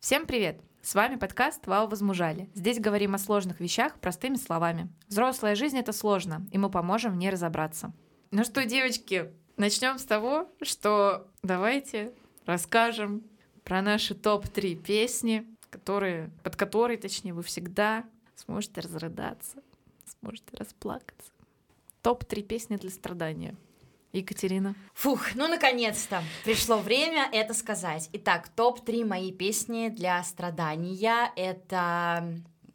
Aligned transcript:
Всем 0.00 0.26
привет! 0.26 0.60
С 0.82 0.94
вами 0.94 1.16
подкаст 1.16 1.66
«Вау, 1.66 1.88
возмужали». 1.88 2.50
Здесь 2.54 2.78
говорим 2.78 3.14
о 3.14 3.18
сложных 3.18 3.60
вещах 3.60 3.98
простыми 3.98 4.36
словами. 4.36 4.88
Взрослая 5.08 5.54
жизнь— 5.54 5.78
это 5.78 5.92
сложно, 5.92 6.46
и 6.50 6.58
мы 6.58 6.70
поможем 6.70 7.12
в 7.12 7.16
ней 7.16 7.30
разобраться. 7.30 7.92
Ну 8.30 8.44
что, 8.44 8.64
девочки, 8.64 9.32
начнем 9.56 9.98
с 9.98 10.04
того, 10.04 10.50
что 10.60 11.28
давайте 11.42 12.12
расскажем 12.46 13.22
про 13.64 13.82
наши 13.82 14.14
топ-3 14.14 14.74
песни, 14.76 15.46
которые, 15.72 16.30
под 16.44 16.54
которые, 16.54 16.98
точнее, 16.98 17.32
вы 17.32 17.42
всегда 17.42 18.04
сможете 18.36 18.82
разрыдаться, 18.82 19.62
сможете 20.20 20.56
расплакаться. 20.56 21.32
Топ-3 22.02 22.42
песни 22.42 22.76
для 22.76 22.90
страдания. 22.90 23.56
Екатерина. 24.12 24.74
Фух, 24.92 25.34
ну 25.34 25.48
наконец-то 25.48 26.22
пришло 26.44 26.76
время 26.78 27.30
это 27.32 27.54
сказать. 27.54 28.10
Итак, 28.12 28.50
топ-3 28.50 29.06
мои 29.06 29.32
песни 29.32 29.88
для 29.88 30.22
страдания. 30.22 31.32
Это 31.34 32.22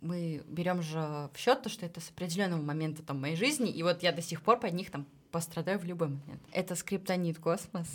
мы 0.01 0.43
берем 0.47 0.81
же 0.81 1.29
в 1.33 1.37
счет 1.37 1.61
то, 1.61 1.69
что 1.69 1.85
это 1.85 2.01
с 2.01 2.09
определенного 2.09 2.61
момента 2.61 3.03
там 3.03 3.21
моей 3.21 3.35
жизни, 3.35 3.69
и 3.69 3.83
вот 3.83 4.01
я 4.01 4.11
до 4.11 4.23
сих 4.23 4.41
пор 4.41 4.59
под 4.59 4.73
них 4.73 4.89
там 4.89 5.05
пострадаю 5.31 5.77
в 5.77 5.83
любой 5.83 6.07
момент. 6.07 6.41
Это 6.51 6.75
скриптонит 6.75 7.37
космос. 7.37 7.87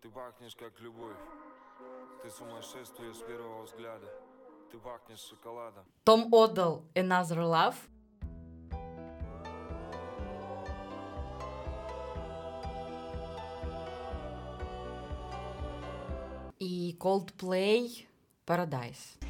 Ты 0.00 0.08
пахнешь 0.08 0.56
как 0.56 0.80
любовь. 0.80 1.16
Ты 2.22 2.30
сумасшествие 2.30 3.12
с 3.12 3.18
первого 3.18 3.64
взгляда. 3.64 4.06
Ты 4.72 4.78
пахнешь 4.78 5.20
шоколадом. 5.20 5.84
Том 6.02 6.32
отдал 6.32 6.86
Another 6.94 7.42
Love. 7.44 7.74
И 16.58 16.96
Coldplay 16.98 18.06
Paradise. 18.46 19.21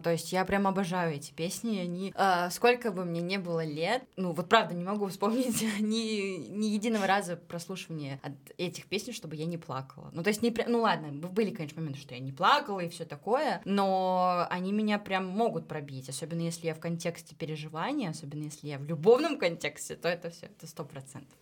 Ну, 0.00 0.04
то 0.04 0.12
есть 0.12 0.32
я 0.32 0.46
прям 0.46 0.66
обожаю 0.66 1.14
эти 1.16 1.30
песни, 1.30 1.78
они... 1.78 2.14
э, 2.16 2.48
сколько 2.52 2.90
бы 2.90 3.04
мне 3.04 3.20
не 3.20 3.36
было 3.36 3.62
лет, 3.62 4.02
ну, 4.16 4.32
вот 4.32 4.48
правда, 4.48 4.74
не 4.74 4.82
могу 4.82 5.08
вспомнить 5.08 5.60
ни, 5.80 6.48
ни 6.48 6.68
единого 6.68 7.06
раза 7.06 7.36
прослушивания 7.36 8.18
от 8.22 8.32
этих 8.56 8.86
песен, 8.86 9.12
чтобы 9.12 9.36
я 9.36 9.44
не 9.44 9.58
плакала. 9.58 10.08
Ну, 10.14 10.22
то 10.22 10.28
есть, 10.28 10.40
не, 10.40 10.54
ну, 10.66 10.80
ладно, 10.80 11.12
были, 11.28 11.50
конечно, 11.50 11.82
моменты, 11.82 12.00
что 12.00 12.14
я 12.14 12.20
не 12.20 12.32
плакала 12.32 12.80
и 12.80 12.88
все 12.88 13.04
такое, 13.04 13.60
но 13.66 14.46
они 14.48 14.72
меня 14.72 14.98
прям 14.98 15.26
могут 15.26 15.68
пробить, 15.68 16.08
особенно 16.08 16.40
если 16.40 16.68
я 16.68 16.74
в 16.74 16.80
контексте 16.80 17.34
переживания, 17.34 18.08
особенно 18.08 18.44
если 18.44 18.68
я 18.68 18.78
в 18.78 18.84
любовном 18.86 19.38
контексте, 19.38 19.96
то 19.96 20.08
это 20.08 20.30
все, 20.30 20.46
это 20.46 20.66
сто 20.66 20.82
процентов. 20.82 21.36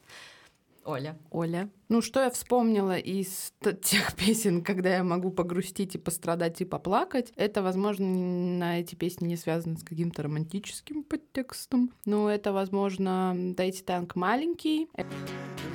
Оля. 0.88 1.18
Оля. 1.30 1.68
Ну, 1.90 2.00
что 2.00 2.22
я 2.22 2.30
вспомнила 2.30 2.96
из 2.96 3.52
тех 3.82 4.14
песен, 4.16 4.64
когда 4.64 4.96
я 4.96 5.04
могу 5.04 5.30
погрустить 5.30 5.94
и 5.94 5.98
пострадать 5.98 6.62
и 6.62 6.64
поплакать, 6.64 7.30
это, 7.36 7.62
возможно, 7.62 8.06
на 8.06 8.80
эти 8.80 8.94
песни 8.94 9.26
не 9.26 9.36
связано 9.36 9.76
с 9.76 9.84
каким-то 9.84 10.22
романтическим 10.22 11.02
подтекстом, 11.02 11.92
но 12.06 12.30
это, 12.30 12.54
возможно, 12.54 13.34
«Дайте 13.36 13.84
танк 13.84 14.16
маленький». 14.16 14.88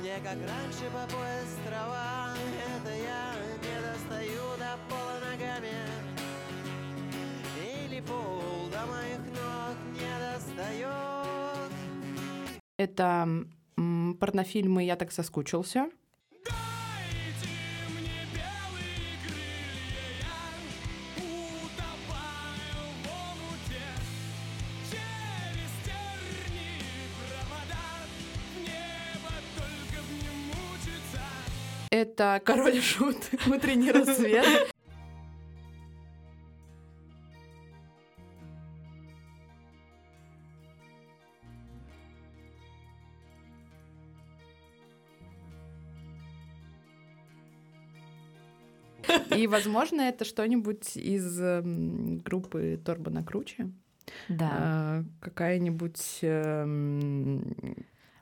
Мне 0.00 0.16
как 0.16 0.34
раньше 0.34 0.84
по 0.92 1.14
пояс 1.14 1.58
трава 1.64 2.34
Это 2.82 2.94
я 2.94 3.34
не 3.62 3.76
достаю 3.80 4.42
до 4.58 4.76
пола 4.88 5.20
ногами 5.30 5.70
Или 7.86 8.00
пол 8.00 8.68
до 8.70 8.84
моих 8.86 9.20
ног 9.30 9.76
не 9.94 10.12
достает 10.20 11.72
Это 12.78 13.46
порнофильмы 14.14 14.84
«Я 14.84 14.96
так 14.96 15.12
соскучился». 15.12 15.90
Это 31.90 32.42
«Король 32.44 32.78
и 32.78 32.80
Шут. 32.80 33.18
Утренний 33.46 33.92
рассвет». 33.92 34.73
И, 49.44 49.46
возможно, 49.46 50.00
это 50.00 50.24
что-нибудь 50.24 50.96
из 50.96 51.38
эм, 51.38 52.20
группы 52.20 52.80
Торба 52.82 53.10
на 53.10 53.22
круче. 53.22 53.70
Да. 54.30 54.50
А, 54.52 55.04
Какая-нибудь 55.20 56.20
эм, 56.22 57.54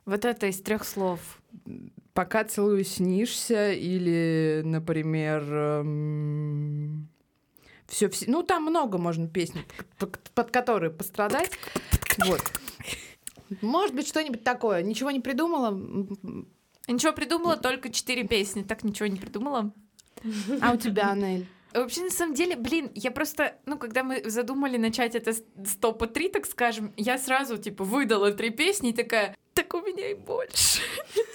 Вот 0.03 0.25
это 0.25 0.47
из 0.47 0.61
трех 0.61 0.83
слов. 0.83 1.41
«Пока 2.13 2.43
целую 2.43 2.83
снишься» 2.83 3.71
или, 3.71 4.63
например, 4.65 5.43
все, 7.87 8.09
все, 8.09 8.29
ну 8.29 8.43
там 8.43 8.63
много 8.63 8.97
можно 8.97 9.29
песен, 9.29 9.61
под, 9.97 10.51
которые 10.51 10.91
пострадать. 10.91 11.51
Вот. 12.25 12.41
Может 13.61 13.95
быть, 13.95 14.09
что-нибудь 14.09 14.43
такое. 14.43 14.83
Ничего 14.83 15.09
не 15.09 15.21
придумала. 15.21 15.71
Ничего 16.89 17.13
придумала, 17.13 17.55
только 17.55 17.93
четыре 17.93 18.27
песни. 18.27 18.63
Так 18.63 18.83
ничего 18.83 19.07
не 19.07 19.17
придумала. 19.17 19.73
А 20.61 20.73
у 20.73 20.77
тебя, 20.77 21.13
Нель? 21.13 21.47
Вообще, 21.73 22.01
на 22.03 22.11
самом 22.11 22.35
деле, 22.35 22.55
блин, 22.55 22.91
я 22.93 23.09
просто, 23.09 23.55
ну, 23.65 23.77
когда 23.77 24.03
мы 24.03 24.29
задумали 24.29 24.77
начать 24.77 25.15
это 25.15 25.33
с 25.33 25.75
топа 25.81 26.05
3, 26.05 26.29
так 26.29 26.45
скажем, 26.45 26.93
я 26.97 27.17
сразу, 27.17 27.57
типа, 27.57 27.83
выдала 27.83 28.31
три 28.31 28.51
песни 28.51 28.91
и 28.91 28.93
такая, 28.93 29.35
так 29.55 29.73
у 29.73 29.81
меня 29.81 30.11
и 30.11 30.13
больше. 30.13 30.81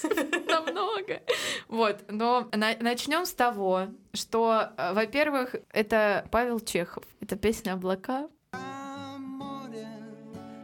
Намного. 0.47 1.23
Вот, 1.67 2.05
но 2.09 2.49
начнем 2.53 3.25
с 3.25 3.33
того, 3.33 3.89
что, 4.13 4.71
э, 4.77 4.93
во-первых, 4.93 5.57
это 5.73 6.27
Павел 6.31 6.61
Чехов. 6.61 7.05
Это 7.21 7.37
песня 7.37 7.73
«Облака». 7.73 8.29
А 8.53 9.19
море 9.19 9.89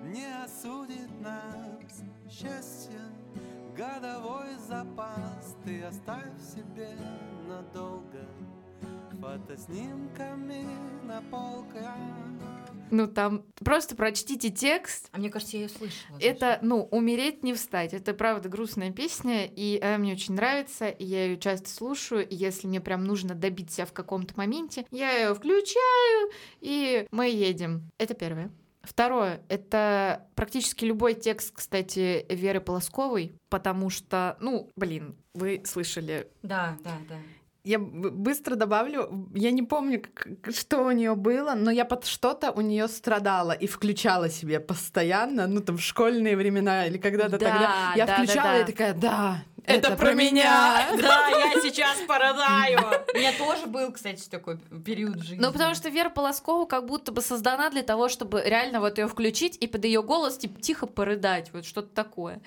не 0.05 0.27
осудит 0.45 1.11
нас 1.21 1.65
Счастье, 2.31 3.01
годовой 3.77 4.55
запас 4.69 5.34
Ты 5.65 5.83
оставь 5.83 6.33
себе 6.55 6.91
надолго 7.49 8.29
Фотоснимками 9.19 10.67
на 11.07 11.23
полках 11.31 11.97
Ну, 12.91 13.07
там 13.07 13.47
просто 13.65 13.97
прочтите 13.97 14.51
текст, 14.51 15.09
А 15.13 15.19
мне 15.19 15.31
кажется, 15.31 15.57
я 15.57 15.63
ее 15.63 15.69
слышала. 15.71 16.19
Это, 16.21 16.59
ну, 16.61 16.83
умереть 16.91 17.43
не 17.43 17.55
встать. 17.55 17.95
Это 17.95 18.13
правда 18.13 18.51
грустная 18.51 18.93
песня, 18.93 19.47
и 19.47 19.81
она 19.81 19.97
мне 19.97 20.13
очень 20.13 20.35
нравится, 20.35 20.89
и 20.89 21.05
я 21.05 21.25
ее 21.25 21.39
часто 21.39 21.71
слушаю. 21.71 22.29
И 22.29 22.35
если 22.35 22.67
мне 22.67 22.83
прям 22.83 23.05
нужно 23.05 23.35
добить 23.35 23.71
себя 23.71 23.87
в 23.87 23.93
каком-то 23.95 24.35
моменте, 24.37 24.85
я 24.91 25.17
ее 25.17 25.35
включаю, 25.35 26.31
и 26.61 27.07
мы 27.11 27.31
едем. 27.31 27.91
Это 27.97 28.13
первое. 28.13 28.51
Второе— 28.87 29.43
это 29.49 30.27
практически 30.35 30.85
любой 30.85 31.15
текст, 31.15 31.55
кстати, 31.55 32.27
Веры 32.29 32.61
Полосковой, 32.61 33.35
потому 33.49 33.91
что, 33.91 34.37
ну, 34.41 34.71
блин, 34.77 35.17
вы 35.35 35.63
слышали 35.65 36.29
Да, 36.43 36.77
да, 36.85 36.93
да. 37.09 37.17
Я 37.65 37.79
быстро 37.79 38.57
добавлю, 38.57 39.31
я 39.35 39.51
не 39.51 39.63
помню, 39.63 40.03
что 40.51 40.85
у 40.85 40.91
нее 40.91 41.15
было, 41.15 41.55
но 41.55 41.71
я 41.71 41.87
под 41.87 42.05
что-то 42.05 42.53
у 42.53 42.61
нее 42.61 42.89
страдала 42.89 43.53
и 43.53 43.67
включала 43.67 44.29
себе 44.29 44.61
постоянно, 44.61 45.47
ну 45.47 45.63
там 45.63 45.79
в 45.79 45.81
школьные 45.81 46.37
времена 46.37 46.87
или 46.87 46.99
когда-то 46.99 47.39
Да, 47.39 47.39
тогда. 47.39 47.93
Я 47.97 48.05
да, 48.05 48.17
включала 48.17 48.49
да, 48.49 48.53
да. 48.53 48.61
и 48.61 48.67
такая, 48.67 48.95
да, 48.95 49.45
Это 49.67 49.97
про 49.97 50.15
меня!» 50.15 50.89
Да, 51.01 51.29
я 51.29 51.61
сейчас 51.61 51.99
порадаю. 52.07 52.79
У 53.15 53.19
меня 53.19 53.33
тоже 53.37 53.67
был, 53.67 53.93
кстати, 53.93 54.29
такой 54.29 54.59
период 54.85 55.17
в 55.17 55.23
жизни. 55.23 55.41
Ну, 55.41 55.53
потому 55.53 55.75
что 55.75 55.89
Вера 55.89 56.11
Полоскова 56.11 56.67
как 56.67 56.87
будто 56.87 57.13
бы 57.13 57.21
создана 57.21 57.71
для 57.71 57.83
того, 57.83 58.09
чтобы 58.09 58.43
реально 58.45 58.81
вот 58.81 58.99
ее 58.99 59.07
включить 59.07 59.57
и 59.61 59.67
под 59.67 59.85
ее 59.85 60.03
голос 60.03 60.39
типа 60.39 60.61
тихо 60.61 60.87
порыдать, 60.87 61.53
вот 61.53 61.65
что-то 61.65 61.89
такое. 61.95 62.41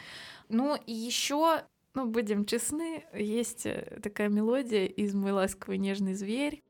Ну, 0.49 0.75
и 0.75 0.93
еще, 0.93 1.63
ну, 1.93 2.05
будем 2.05 2.45
честны, 2.45 3.05
есть 3.13 3.65
э, 3.65 3.99
такая 4.01 4.29
мелодия 4.29 4.85
из 4.85 5.13
«Мой 5.13 5.31
ласковый 5.31 5.77
нежный 5.77 6.13
зверь». 6.13 6.63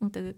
Unter 0.00 0.34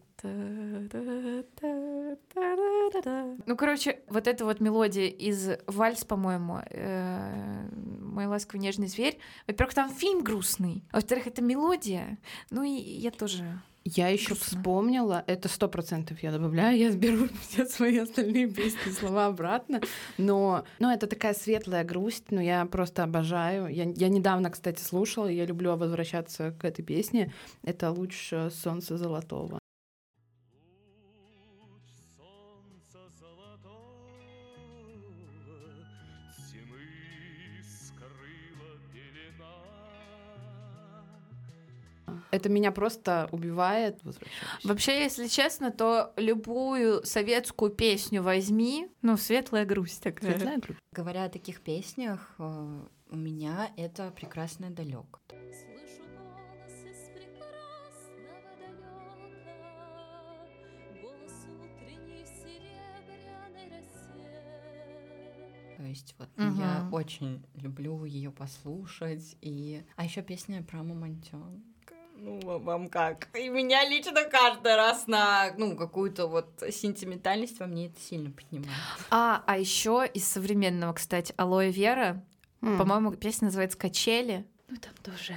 Ну, 3.46 3.56
короче, 3.56 4.00
вот 4.08 4.26
эта 4.26 4.44
вот 4.44 4.60
мелодия 4.60 5.06
из 5.06 5.50
«Вальс», 5.66 6.04
по-моему, 6.04 6.60
э, 6.70 7.68
«Мой 8.00 8.26
ласковый 8.26 8.60
нежный 8.60 8.86
зверь». 8.88 9.18
Во-первых, 9.46 9.74
там 9.74 9.90
фильм 9.90 10.22
грустный. 10.22 10.84
А 10.90 10.96
во-вторых, 10.96 11.26
это 11.26 11.42
мелодия. 11.42 12.18
Ну, 12.50 12.62
и 12.62 12.70
я 12.70 13.10
тоже... 13.10 13.60
Я 13.82 14.08
еще 14.08 14.34
Грустно. 14.34 14.58
вспомнила, 14.58 15.24
это 15.26 15.48
сто 15.48 15.66
процентов 15.66 16.22
я 16.22 16.30
добавляю, 16.32 16.76
я 16.76 16.92
сберу 16.92 17.28
все 17.48 17.64
свои 17.64 17.96
остальные 17.96 18.48
песни 18.48 18.90
слова 18.90 19.26
обратно, 19.26 19.80
но, 20.18 20.64
но 20.78 20.92
это 20.92 21.06
такая 21.06 21.32
светлая 21.32 21.82
грусть, 21.82 22.30
но 22.30 22.42
я 22.42 22.66
просто 22.66 23.04
обожаю. 23.04 23.68
Я, 23.68 23.84
я 23.84 24.08
недавно, 24.10 24.50
кстати, 24.50 24.82
слушала, 24.82 25.28
я 25.28 25.46
люблю 25.46 25.74
возвращаться 25.76 26.54
к 26.60 26.64
этой 26.66 26.82
песне. 26.82 27.32
Это 27.62 27.90
луч 27.90 28.28
э, 28.32 28.50
солнца 28.50 28.98
золотого. 28.98 29.59
Это 42.30 42.48
меня 42.48 42.70
просто 42.72 43.28
убивает. 43.32 43.98
Вообще, 44.64 45.00
если 45.02 45.26
честно, 45.26 45.70
то 45.70 46.12
любую 46.16 47.04
советскую 47.04 47.70
песню 47.70 48.22
возьми, 48.22 48.88
ну, 49.02 49.16
светлая 49.16 49.64
грусть 49.64 50.02
такая. 50.02 50.32
Светлая 50.32 50.58
грусть. 50.58 50.80
Говоря 50.92 51.24
о 51.24 51.28
таких 51.28 51.60
песнях, 51.60 52.34
э, 52.38 52.80
у 53.10 53.16
меня 53.16 53.70
это 53.76 54.10
прекрасный 54.12 54.70
далек. 54.70 55.20
То 65.76 65.84
есть 65.86 66.14
вот 66.18 66.28
Мгм. 66.36 66.58
я 66.58 66.88
очень 66.92 67.42
люблю 67.54 68.04
ее 68.04 68.30
послушать. 68.30 69.36
И... 69.40 69.82
А 69.96 70.04
еще 70.04 70.22
песня 70.22 70.62
про 70.62 70.82
мамонтенка. 70.82 71.69
Ну, 72.22 72.38
вам 72.58 72.88
как? 72.88 73.28
И 73.34 73.48
меня 73.48 73.88
лично 73.88 74.24
каждый 74.24 74.76
раз 74.76 75.06
на 75.06 75.52
ну, 75.56 75.74
какую-то 75.74 76.26
вот 76.26 76.62
сентиментальность 76.70 77.58
во 77.60 77.66
мне 77.66 77.86
это 77.86 77.98
сильно 77.98 78.30
поднимает. 78.30 78.76
А, 79.10 79.42
а 79.46 79.56
еще 79.56 80.06
из 80.12 80.26
современного, 80.26 80.92
кстати, 80.92 81.32
Алоэ 81.38 81.70
Вера. 81.70 82.22
М. 82.60 82.76
По-моему, 82.76 83.12
песня 83.12 83.46
называется 83.46 83.78
Качели. 83.78 84.44
Ну, 84.68 84.76
там 84.76 84.92
тоже 85.02 85.34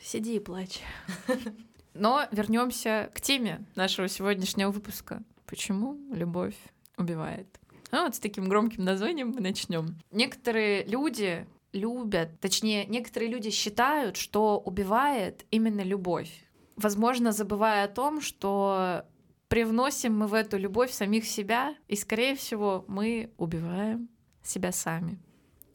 сиди 0.00 0.36
и 0.36 0.38
плачь. 0.38 0.80
Но 1.94 2.26
вернемся 2.30 3.10
к 3.12 3.20
теме 3.20 3.66
нашего 3.74 4.06
сегодняшнего 4.06 4.70
выпуска. 4.70 5.22
Почему 5.46 5.98
любовь 6.12 6.54
убивает? 6.96 7.48
А 7.90 8.04
вот 8.04 8.14
с 8.14 8.20
таким 8.20 8.48
громким 8.48 8.84
названием 8.84 9.30
мы 9.30 9.40
начнем. 9.40 9.96
Некоторые 10.12 10.84
люди 10.84 11.44
любят, 11.78 12.40
точнее, 12.40 12.86
некоторые 12.86 13.30
люди 13.30 13.50
считают, 13.50 14.16
что 14.16 14.58
убивает 14.58 15.46
именно 15.50 15.82
любовь. 15.82 16.44
Возможно, 16.76 17.32
забывая 17.32 17.84
о 17.84 17.88
том, 17.88 18.20
что 18.20 19.04
привносим 19.48 20.16
мы 20.16 20.26
в 20.26 20.34
эту 20.34 20.58
любовь 20.58 20.92
самих 20.92 21.24
себя, 21.24 21.74
и, 21.88 21.96
скорее 21.96 22.34
всего, 22.34 22.84
мы 22.88 23.32
убиваем 23.38 24.08
себя 24.42 24.72
сами 24.72 25.18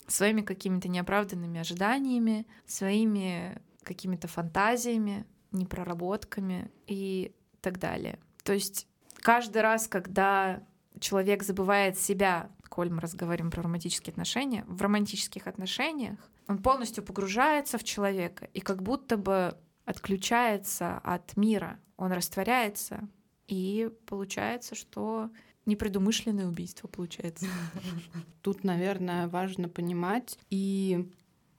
своими 0.07 0.41
какими-то 0.41 0.87
неоправданными 0.87 1.59
ожиданиями, 1.59 2.45
своими 2.65 3.61
какими-то 3.83 4.27
фантазиями, 4.27 5.25
непроработками 5.51 6.71
и 6.87 7.33
так 7.61 7.79
далее. 7.79 8.19
То 8.43 8.53
есть 8.53 8.87
каждый 9.21 9.61
раз, 9.61 9.87
когда 9.87 10.63
человек 10.99 11.43
забывает 11.43 11.97
себя, 11.97 12.49
коль 12.73 12.89
мы 12.89 13.01
разговариваем 13.01 13.51
про 13.51 13.61
романтические 13.61 14.13
отношения, 14.13 14.65
в 14.67 14.81
романтических 14.81 15.45
отношениях 15.45 16.17
он 16.47 16.57
полностью 16.57 17.03
погружается 17.03 17.77
в 17.77 17.83
человека 17.83 18.49
и 18.51 18.61
как 18.61 18.81
будто 18.81 19.15
бы 19.15 19.55
отключается 19.85 20.97
от 20.97 21.37
мира, 21.37 21.79
он 21.97 22.11
растворяется, 22.13 23.07
и 23.47 23.91
получается, 24.07 24.73
что 24.73 25.29
непредумышленное 25.67 26.47
убийство 26.47 26.87
получается. 26.87 27.45
Тут, 28.41 28.63
наверное, 28.63 29.27
важно 29.27 29.69
понимать 29.69 30.39
и 30.49 31.11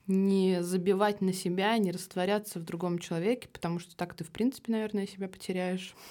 не 0.07 0.63
забивать 0.63 1.21
на 1.21 1.33
себя, 1.33 1.77
не 1.79 1.91
растворяться 1.91 2.59
в 2.59 2.63
другом 2.63 2.99
человеке, 2.99 3.49
потому 3.49 3.79
что 3.79 3.97
так 3.97 4.15
ты, 4.15 4.25
в 4.25 4.31
принципе, 4.31 4.73
наверное, 4.73 5.07
себя 5.07 5.29
потеряешь. 5.29 5.95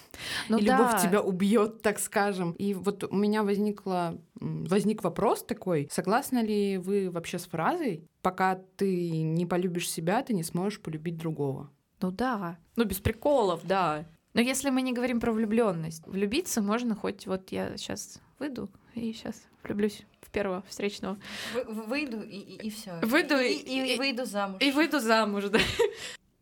Ну 0.50 0.58
и 0.58 0.66
да. 0.66 0.78
любовь 0.78 1.02
тебя 1.02 1.22
убьет, 1.22 1.82
так 1.82 2.00
скажем. 2.00 2.52
И 2.54 2.74
вот 2.74 3.04
у 3.04 3.16
меня 3.16 3.44
возникло, 3.44 4.20
возник 4.36 5.04
вопрос 5.04 5.44
такой, 5.44 5.88
согласны 5.92 6.40
ли 6.40 6.78
вы 6.78 7.10
вообще 7.10 7.40
с 7.40 7.46
фразой, 7.46 8.08
пока 8.22 8.60
ты 8.76 9.22
не 9.22 9.46
полюбишь 9.46 9.90
себя, 9.90 10.22
ты 10.22 10.34
не 10.34 10.44
сможешь 10.44 10.82
полюбить 10.82 11.18
другого? 11.18 11.70
Ну 12.02 12.12
да. 12.12 12.58
Ну 12.76 12.84
без 12.84 13.00
приколов, 13.00 13.62
да. 13.64 14.06
Но 14.34 14.42
если 14.42 14.70
мы 14.70 14.82
не 14.82 14.94
говорим 14.94 15.20
про 15.20 15.32
влюбленность, 15.32 16.06
влюбиться 16.08 16.62
можно 16.62 16.96
хоть 16.96 17.28
вот 17.28 17.52
я 17.52 17.78
сейчас 17.78 18.20
выйду 18.40 18.70
и 18.96 19.14
сейчас 19.14 19.42
влюблюсь 19.64 20.04
в 20.22 20.30
первого 20.32 20.62
встречного. 20.64 21.18
Вы- 21.54 21.64
вы- 21.66 21.84
Выйду 21.84 22.22
и, 22.22 22.38
и, 22.38 22.70
все. 22.70 23.00
Выйду 23.02 23.36
и, 23.38 23.52
и- 23.54 23.92
и 23.92 23.96
и- 23.96 23.98
выйду 23.98 24.26
замуж. 24.26 24.62
И 24.62 24.72
выйду 24.72 25.00
замуж, 25.00 25.46
да. 25.50 25.60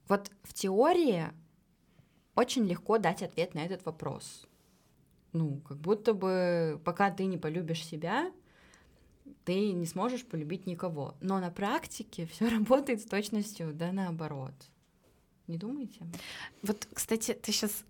Вот 0.08 0.30
в 0.44 0.54
теории 0.54 1.26
очень 2.36 2.66
легко 2.66 2.98
дать 2.98 3.24
ответ 3.24 3.54
на 3.54 3.60
этот 3.60 3.86
вопрос. 3.86 4.48
Ну, 5.34 5.62
как 5.62 5.78
будто 5.78 6.14
бы 6.14 6.82
пока 6.84 7.10
ты 7.12 7.26
не 7.26 7.38
полюбишь 7.38 7.86
себя, 7.86 8.32
ты 9.46 9.72
не 9.72 9.86
сможешь 9.86 10.26
полюбить 10.26 10.66
никого. 10.66 11.16
Но 11.22 11.40
на 11.40 11.50
практике 11.52 12.26
все 12.26 12.50
работает 12.58 13.02
с 13.02 13.06
точностью 13.06 13.74
да 13.74 13.92
наоборот. 13.92 14.54
Не 15.52 15.58
думаете? 15.58 16.00
Вот, 16.62 16.88
кстати, 16.94 17.34
ты 17.34 17.52
сейчас 17.52 17.84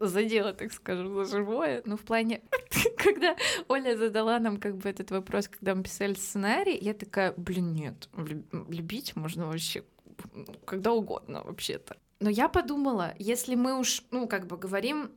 задела, 0.00 0.52
так 0.52 0.70
скажем, 0.70 1.14
за 1.14 1.24
живое. 1.24 1.82
Ну, 1.86 1.96
в 1.96 2.02
плане, 2.02 2.42
когда 2.98 3.36
Оля 3.68 3.96
задала 3.96 4.38
нам 4.38 4.58
как 4.58 4.76
бы 4.76 4.90
этот 4.90 5.10
вопрос, 5.10 5.48
когда 5.48 5.74
мы 5.74 5.82
писали 5.82 6.12
сценарий, 6.12 6.76
я 6.78 6.92
такая, 6.92 7.32
блин, 7.38 7.72
нет, 7.72 8.10
любить 8.68 9.16
можно 9.16 9.46
вообще 9.46 9.82
когда 10.64 10.92
угодно 10.92 11.42
вообще-то. 11.42 11.96
Но 12.18 12.30
я 12.30 12.48
подумала, 12.48 13.14
если 13.18 13.54
мы 13.54 13.78
уж, 13.78 14.02
ну, 14.10 14.26
как 14.26 14.46
бы 14.46 14.56
говорим 14.56 15.10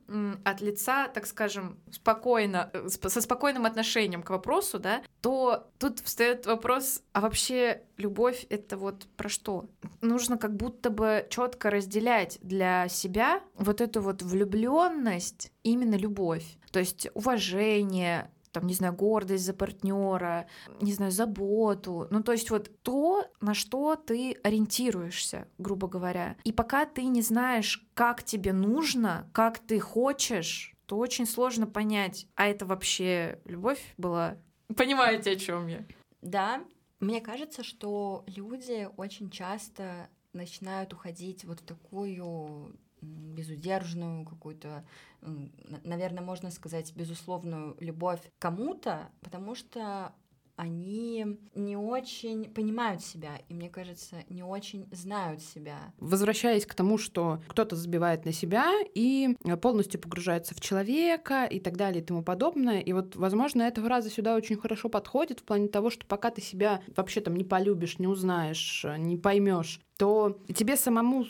от 0.44 0.60
лица, 0.60 1.08
так 1.08 1.26
скажем, 1.26 1.78
спокойно, 1.90 2.70
э, 2.74 2.88
со 2.88 3.20
спокойным 3.20 3.64
отношением 3.64 4.22
к 4.22 4.30
вопросу, 4.30 4.78
да, 4.78 5.02
то 5.22 5.70
тут 5.78 6.00
встает 6.00 6.44
вопрос, 6.44 7.02
а 7.12 7.20
вообще 7.20 7.82
любовь 7.96 8.46
это 8.50 8.76
вот 8.76 9.06
про 9.16 9.30
что? 9.30 9.70
Нужно 10.02 10.36
как 10.36 10.54
будто 10.56 10.90
бы 10.90 11.26
четко 11.30 11.70
разделять 11.70 12.38
для 12.42 12.88
себя 12.88 13.40
вот 13.54 13.80
эту 13.80 14.02
вот 14.02 14.20
влюбленность, 14.22 15.52
именно 15.62 15.94
любовь. 15.94 16.44
То 16.70 16.80
есть 16.80 17.08
уважение, 17.14 18.30
там, 18.52 18.66
не 18.66 18.74
знаю, 18.74 18.94
гордость 18.94 19.44
за 19.44 19.54
партнера, 19.54 20.46
не 20.80 20.92
знаю, 20.92 21.12
заботу. 21.12 22.06
Ну, 22.10 22.22
то 22.22 22.32
есть 22.32 22.50
вот 22.50 22.70
то, 22.82 23.24
на 23.40 23.54
что 23.54 23.96
ты 23.96 24.32
ориентируешься, 24.42 25.48
грубо 25.58 25.88
говоря. 25.88 26.36
И 26.44 26.52
пока 26.52 26.86
ты 26.86 27.04
не 27.04 27.22
знаешь, 27.22 27.86
как 27.94 28.22
тебе 28.22 28.52
нужно, 28.52 29.30
как 29.32 29.58
ты 29.58 29.78
хочешь, 29.80 30.74
то 30.86 30.98
очень 30.98 31.26
сложно 31.26 31.66
понять, 31.66 32.26
а 32.34 32.46
это 32.46 32.66
вообще 32.66 33.40
любовь 33.44 33.94
была? 33.96 34.38
Понимаете, 34.76 35.32
о 35.32 35.36
чем 35.36 35.68
я? 35.68 35.84
Да, 36.20 36.64
мне 36.98 37.20
кажется, 37.20 37.62
что 37.62 38.24
люди 38.26 38.88
очень 38.96 39.30
часто 39.30 40.08
начинают 40.32 40.92
уходить 40.92 41.44
вот 41.44 41.60
в 41.60 41.64
такую 41.64 42.76
безудержную 43.00 44.24
какую-то, 44.24 44.84
наверное, 45.22 46.22
можно 46.22 46.50
сказать, 46.50 46.92
безусловную 46.94 47.76
любовь 47.80 48.20
кому-то, 48.38 49.10
потому 49.20 49.54
что 49.54 50.14
они 50.60 51.38
не 51.54 51.74
очень 51.74 52.44
понимают 52.44 53.02
себя, 53.02 53.40
и, 53.48 53.54
мне 53.54 53.70
кажется, 53.70 54.16
не 54.28 54.42
очень 54.42 54.86
знают 54.92 55.40
себя. 55.40 55.94
Возвращаясь 55.96 56.66
к 56.66 56.74
тому, 56.74 56.98
что 56.98 57.40
кто-то 57.48 57.76
забивает 57.76 58.26
на 58.26 58.32
себя 58.32 58.70
и 58.94 59.38
э, 59.42 59.56
полностью 59.56 59.98
погружается 59.98 60.54
в 60.54 60.60
человека 60.60 61.46
и 61.46 61.60
так 61.60 61.78
далее 61.78 62.02
и 62.02 62.04
тому 62.04 62.22
подобное. 62.22 62.80
И 62.80 62.92
вот, 62.92 63.16
возможно, 63.16 63.62
эта 63.62 63.80
фраза 63.80 64.10
сюда 64.10 64.36
очень 64.36 64.56
хорошо 64.56 64.90
подходит 64.90 65.40
в 65.40 65.44
плане 65.44 65.68
того, 65.68 65.88
что 65.88 66.04
пока 66.04 66.30
ты 66.30 66.42
себя 66.42 66.82
вообще 66.94 67.22
там 67.22 67.36
не 67.36 67.44
полюбишь, 67.44 67.98
не 67.98 68.06
узнаешь, 68.06 68.84
э, 68.84 68.98
не 68.98 69.16
поймешь, 69.16 69.80
то 69.96 70.38
тебе 70.54 70.76
самому 70.76 71.24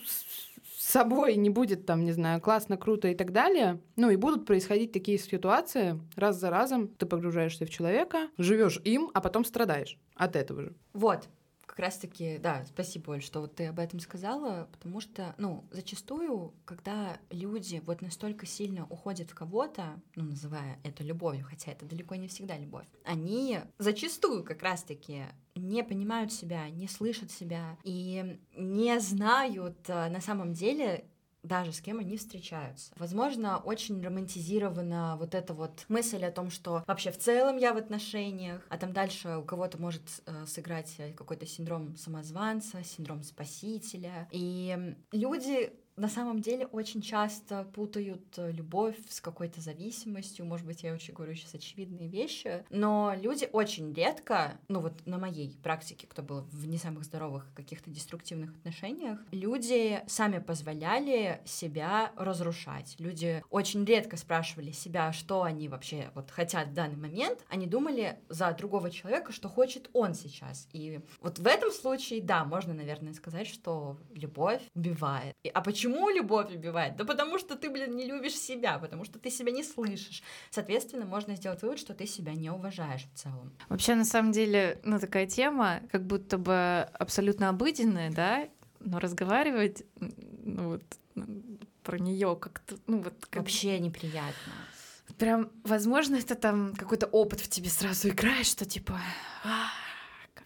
собой 0.90 1.36
не 1.36 1.50
будет 1.50 1.86
там, 1.86 2.04
не 2.04 2.12
знаю, 2.12 2.40
классно, 2.40 2.76
круто 2.76 3.08
и 3.08 3.14
так 3.14 3.32
далее. 3.32 3.80
Ну 3.96 4.10
и 4.10 4.16
будут 4.16 4.46
происходить 4.46 4.92
такие 4.92 5.18
ситуации 5.18 6.00
раз 6.16 6.38
за 6.38 6.50
разом. 6.50 6.88
Ты 6.88 7.06
погружаешься 7.06 7.64
в 7.64 7.70
человека, 7.70 8.28
живешь 8.36 8.80
им, 8.84 9.10
а 9.14 9.20
потом 9.20 9.44
страдаешь 9.44 9.98
от 10.14 10.36
этого 10.36 10.62
же. 10.62 10.74
Вот, 10.92 11.28
как 11.70 11.78
раз-таки, 11.78 12.38
да, 12.38 12.64
спасибо, 12.66 13.12
Оль, 13.12 13.22
что 13.22 13.40
вот 13.40 13.54
ты 13.54 13.66
об 13.66 13.78
этом 13.78 14.00
сказала, 14.00 14.68
потому 14.72 15.00
что, 15.00 15.36
ну, 15.38 15.64
зачастую, 15.70 16.52
когда 16.64 17.16
люди 17.30 17.80
вот 17.86 18.02
настолько 18.02 18.44
сильно 18.44 18.86
уходят 18.86 19.30
в 19.30 19.36
кого-то, 19.36 20.02
ну, 20.16 20.24
называя 20.24 20.80
это 20.82 21.04
любовью, 21.04 21.46
хотя 21.48 21.70
это 21.70 21.86
далеко 21.86 22.16
не 22.16 22.26
всегда 22.26 22.58
любовь, 22.58 22.86
они 23.04 23.60
зачастую 23.78 24.42
как 24.42 24.64
раз-таки 24.64 25.26
не 25.54 25.84
понимают 25.84 26.32
себя, 26.32 26.68
не 26.70 26.88
слышат 26.88 27.30
себя 27.30 27.78
и 27.84 28.40
не 28.56 28.98
знают 28.98 29.78
э, 29.88 30.08
на 30.08 30.20
самом 30.20 30.54
деле 30.54 31.04
даже 31.42 31.72
с 31.72 31.80
кем 31.80 31.98
они 32.00 32.16
встречаются. 32.16 32.92
Возможно, 32.96 33.58
очень 33.58 34.02
романтизирована 34.02 35.16
вот 35.18 35.34
эта 35.34 35.54
вот 35.54 35.84
мысль 35.88 36.24
о 36.24 36.30
том, 36.30 36.50
что 36.50 36.84
вообще 36.86 37.10
в 37.10 37.18
целом 37.18 37.56
я 37.56 37.72
в 37.72 37.76
отношениях, 37.76 38.66
а 38.68 38.76
там 38.76 38.92
дальше 38.92 39.36
у 39.36 39.44
кого-то 39.44 39.78
может 39.78 40.02
э, 40.26 40.46
сыграть 40.46 40.94
э, 40.98 41.12
какой-то 41.12 41.46
синдром 41.46 41.96
самозванца, 41.96 42.82
синдром 42.84 43.22
спасителя. 43.22 44.28
И 44.30 44.94
люди 45.12 45.72
на 46.00 46.08
самом 46.08 46.40
деле 46.40 46.66
очень 46.66 47.02
часто 47.02 47.64
путают 47.74 48.38
э, 48.38 48.50
любовь 48.52 48.96
с 49.08 49.20
какой-то 49.20 49.60
зависимостью. 49.60 50.46
Может 50.46 50.66
быть, 50.66 50.82
я 50.82 50.94
очень 50.94 51.12
говорю 51.12 51.34
сейчас 51.34 51.54
очевидные 51.54 52.08
вещи, 52.08 52.64
но 52.70 53.14
люди 53.20 53.48
очень 53.52 53.92
редко, 53.92 54.58
ну 54.68 54.80
вот 54.80 54.94
на 55.04 55.18
моей 55.18 55.58
практике, 55.62 56.06
кто 56.06 56.22
был 56.22 56.46
в 56.52 56.66
не 56.66 56.78
самых 56.78 57.04
здоровых 57.04 57.52
каких-то 57.54 57.90
деструктивных 57.90 58.50
отношениях, 58.52 59.20
люди 59.30 60.00
сами 60.06 60.38
позволяли 60.38 61.42
себя 61.44 62.12
разрушать. 62.16 62.96
Люди 62.98 63.44
очень 63.50 63.84
редко 63.84 64.16
спрашивали 64.16 64.70
себя, 64.70 65.12
что 65.12 65.42
они 65.42 65.68
вообще 65.68 66.10
вот 66.14 66.30
хотят 66.30 66.68
в 66.68 66.72
данный 66.74 66.96
момент. 66.96 67.44
Они 67.48 67.66
думали 67.66 68.18
за 68.30 68.50
другого 68.52 68.90
человека, 68.90 69.32
что 69.32 69.50
хочет 69.50 69.90
он 69.92 70.14
сейчас. 70.14 70.66
И 70.72 71.00
вот 71.20 71.38
в 71.38 71.46
этом 71.46 71.70
случае, 71.70 72.22
да, 72.22 72.44
можно, 72.46 72.72
наверное, 72.72 73.12
сказать, 73.12 73.46
что 73.46 73.98
любовь 74.14 74.62
убивает. 74.74 75.34
А 75.52 75.60
почему 75.60 75.89
любовь 76.10 76.54
убивает? 76.54 76.96
Да 76.96 77.04
потому 77.04 77.38
что 77.38 77.56
ты, 77.56 77.70
блин, 77.70 77.96
не 77.96 78.06
любишь 78.06 78.36
себя, 78.36 78.78
потому 78.78 79.04
что 79.04 79.18
ты 79.18 79.30
себя 79.30 79.50
не 79.52 79.62
слышишь. 79.64 80.22
Соответственно, 80.50 81.04
можно 81.06 81.36
сделать 81.36 81.62
вывод, 81.62 81.78
что 81.78 81.94
ты 81.94 82.06
себя 82.06 82.32
не 82.34 82.50
уважаешь 82.50 83.06
в 83.12 83.18
целом. 83.18 83.52
Вообще, 83.68 83.94
на 83.94 84.04
самом 84.04 84.32
деле, 84.32 84.80
ну, 84.84 84.98
такая 84.98 85.26
тема, 85.26 85.80
как 85.90 86.04
будто 86.06 86.38
бы 86.38 86.88
абсолютно 86.98 87.48
обыденная, 87.48 88.10
да, 88.10 88.48
но 88.80 88.98
разговаривать, 88.98 89.84
ну, 89.98 90.68
вот, 90.70 90.82
м, 91.16 91.58
про 91.82 91.98
нее 91.98 92.36
как-то, 92.40 92.76
ну, 92.86 93.02
вот, 93.02 93.14
как 93.30 93.42
Вообще 93.42 93.78
неприятно. 93.78 94.52
прям, 95.18 95.50
возможно, 95.64 96.16
это 96.16 96.34
там 96.34 96.74
какой-то 96.76 97.06
опыт 97.06 97.40
в 97.40 97.48
тебе 97.48 97.68
сразу 97.68 98.08
играет, 98.08 98.46
что 98.46 98.64
типа, 98.64 98.98
«А, 99.44 99.66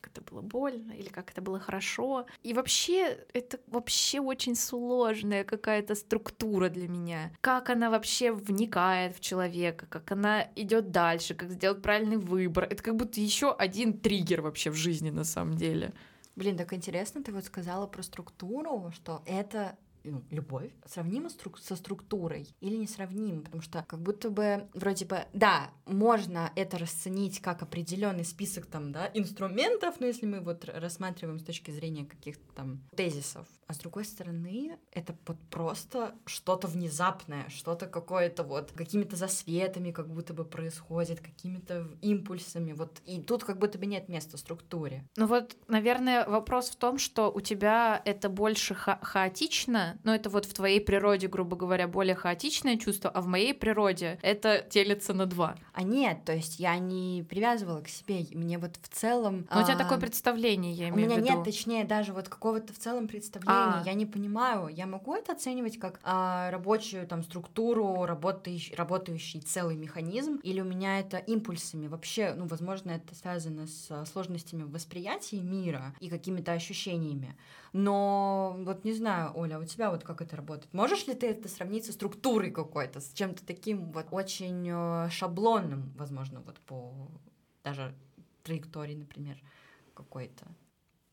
как 0.04 0.12
это 0.12 0.20
было 0.20 0.42
больно 0.42 0.92
или 0.92 1.08
как 1.08 1.30
это 1.30 1.40
было 1.40 1.58
хорошо. 1.58 2.26
И 2.42 2.52
вообще, 2.52 3.24
это 3.32 3.58
вообще 3.66 4.20
очень 4.20 4.54
сложная 4.54 5.44
какая-то 5.44 5.94
структура 5.94 6.68
для 6.68 6.88
меня. 6.88 7.32
Как 7.40 7.70
она 7.70 7.90
вообще 7.90 8.32
вникает 8.32 9.16
в 9.16 9.20
человека, 9.20 9.86
как 9.88 10.12
она 10.12 10.48
идет 10.56 10.90
дальше, 10.90 11.34
как 11.34 11.50
сделать 11.50 11.82
правильный 11.82 12.18
выбор. 12.18 12.64
Это 12.64 12.82
как 12.82 12.96
будто 12.96 13.20
еще 13.20 13.52
один 13.52 13.98
триггер 13.98 14.42
вообще 14.42 14.70
в 14.70 14.74
жизни 14.74 15.10
на 15.10 15.24
самом 15.24 15.56
деле. 15.56 15.92
Блин, 16.36 16.56
так 16.56 16.72
интересно, 16.72 17.22
ты 17.22 17.32
вот 17.32 17.44
сказала 17.44 17.86
про 17.86 18.02
структуру, 18.02 18.90
что 18.94 19.22
это 19.24 19.78
ну, 20.04 20.22
любовь 20.30 20.70
сравнима 20.86 21.28
стру- 21.28 21.58
со 21.58 21.76
структурой 21.76 22.54
или 22.60 22.76
не 22.76 22.86
сравнима, 22.86 23.42
потому 23.42 23.62
что 23.62 23.84
как 23.88 24.00
будто 24.00 24.30
бы 24.30 24.68
вроде 24.74 25.06
бы, 25.06 25.24
да, 25.32 25.70
можно 25.86 26.52
это 26.56 26.78
расценить 26.78 27.40
как 27.40 27.62
определенный 27.62 28.24
список 28.24 28.66
там, 28.66 28.92
да, 28.92 29.10
инструментов, 29.14 29.96
но 30.00 30.06
если 30.06 30.26
мы 30.26 30.40
вот 30.40 30.64
рассматриваем 30.66 31.38
с 31.38 31.44
точки 31.44 31.70
зрения 31.70 32.04
каких-то 32.04 32.44
там 32.54 32.80
тезисов, 32.94 33.46
а 33.66 33.74
с 33.74 33.78
другой 33.78 34.04
стороны, 34.04 34.78
это 34.92 35.14
вот 35.26 35.36
просто 35.50 36.14
что-то 36.26 36.66
внезапное, 36.68 37.48
что-то 37.48 37.86
какое-то 37.86 38.42
вот 38.42 38.72
какими-то 38.72 39.16
засветами 39.16 39.90
как 39.90 40.08
будто 40.08 40.34
бы 40.34 40.44
происходит, 40.44 41.20
какими-то 41.20 41.88
импульсами, 42.02 42.72
вот, 42.72 43.00
и 43.06 43.20
тут 43.20 43.44
как 43.44 43.58
будто 43.58 43.78
бы 43.78 43.86
нет 43.86 44.08
места 44.08 44.36
структуре. 44.36 45.04
Ну 45.16 45.26
вот, 45.26 45.56
наверное, 45.68 46.26
вопрос 46.26 46.70
в 46.70 46.76
том, 46.76 46.98
что 46.98 47.30
у 47.30 47.40
тебя 47.40 48.00
это 48.04 48.28
больше 48.28 48.74
ха- 48.74 48.98
хаотично, 49.02 49.98
но 50.04 50.14
это 50.14 50.30
вот 50.30 50.44
в 50.44 50.54
твоей 50.54 50.80
природе, 50.80 51.28
грубо 51.28 51.56
говоря, 51.56 51.88
более 51.88 52.14
хаотичное 52.14 52.76
чувство, 52.76 53.10
а 53.10 53.20
в 53.20 53.26
моей 53.26 53.54
природе 53.54 54.18
это 54.22 54.66
делится 54.70 55.14
на 55.14 55.26
два. 55.26 55.56
А 55.72 55.82
нет, 55.82 56.24
то 56.24 56.34
есть 56.34 56.58
я 56.58 56.78
не 56.78 57.24
привязывала 57.28 57.80
к 57.80 57.88
себе, 57.88 58.26
мне 58.32 58.58
вот 58.58 58.76
в 58.80 58.88
целом... 58.88 59.46
Но 59.52 59.60
у 59.60 59.64
тебя 59.64 59.74
а, 59.74 59.78
такое 59.78 59.98
представление, 59.98 60.72
я 60.72 60.86
У 60.86 60.90
имею 60.90 61.08
меня 61.08 61.20
в 61.20 61.24
виду. 61.24 61.34
нет, 61.34 61.44
точнее, 61.44 61.84
даже 61.84 62.12
вот 62.12 62.28
какого-то 62.28 62.72
в 62.72 62.78
целом 62.78 63.08
представления. 63.08 63.53
А. 63.54 63.82
Я 63.84 63.94
не 63.94 64.06
понимаю, 64.06 64.68
я 64.68 64.86
могу 64.86 65.14
это 65.14 65.32
оценивать 65.32 65.78
как 65.78 66.00
а, 66.02 66.50
рабочую 66.50 67.06
там 67.06 67.22
структуру, 67.22 68.04
работающий, 68.04 68.74
работающий 68.74 69.40
целый 69.40 69.76
механизм, 69.76 70.36
или 70.42 70.60
у 70.60 70.64
меня 70.64 71.00
это 71.00 71.18
импульсами. 71.18 71.86
Вообще, 71.86 72.34
ну, 72.34 72.46
возможно, 72.46 72.90
это 72.90 73.14
связано 73.14 73.66
с 73.66 73.90
а, 73.90 74.04
сложностями 74.06 74.62
в 74.62 74.72
восприятии 74.72 75.36
мира 75.36 75.94
и 76.00 76.08
какими-то 76.08 76.52
ощущениями. 76.52 77.36
Но 77.72 78.56
вот 78.60 78.84
не 78.84 78.92
знаю, 78.92 79.32
Оля, 79.34 79.56
а 79.56 79.58
у 79.58 79.64
тебя 79.64 79.90
вот 79.90 80.04
как 80.04 80.22
это 80.22 80.36
работает? 80.36 80.72
Можешь 80.72 81.06
ли 81.06 81.14
ты 81.14 81.26
это 81.28 81.48
сравнить 81.48 81.84
со 81.84 81.92
структурой 81.92 82.50
какой-то, 82.50 83.00
с 83.00 83.12
чем-то 83.12 83.44
таким 83.44 83.90
вот 83.92 84.06
очень 84.10 84.68
э, 84.70 85.10
шаблонным, 85.10 85.92
возможно, 85.96 86.40
вот 86.40 86.60
по 86.60 86.92
даже 87.64 87.94
траектории, 88.44 88.94
например, 88.94 89.40
какой-то? 89.94 90.46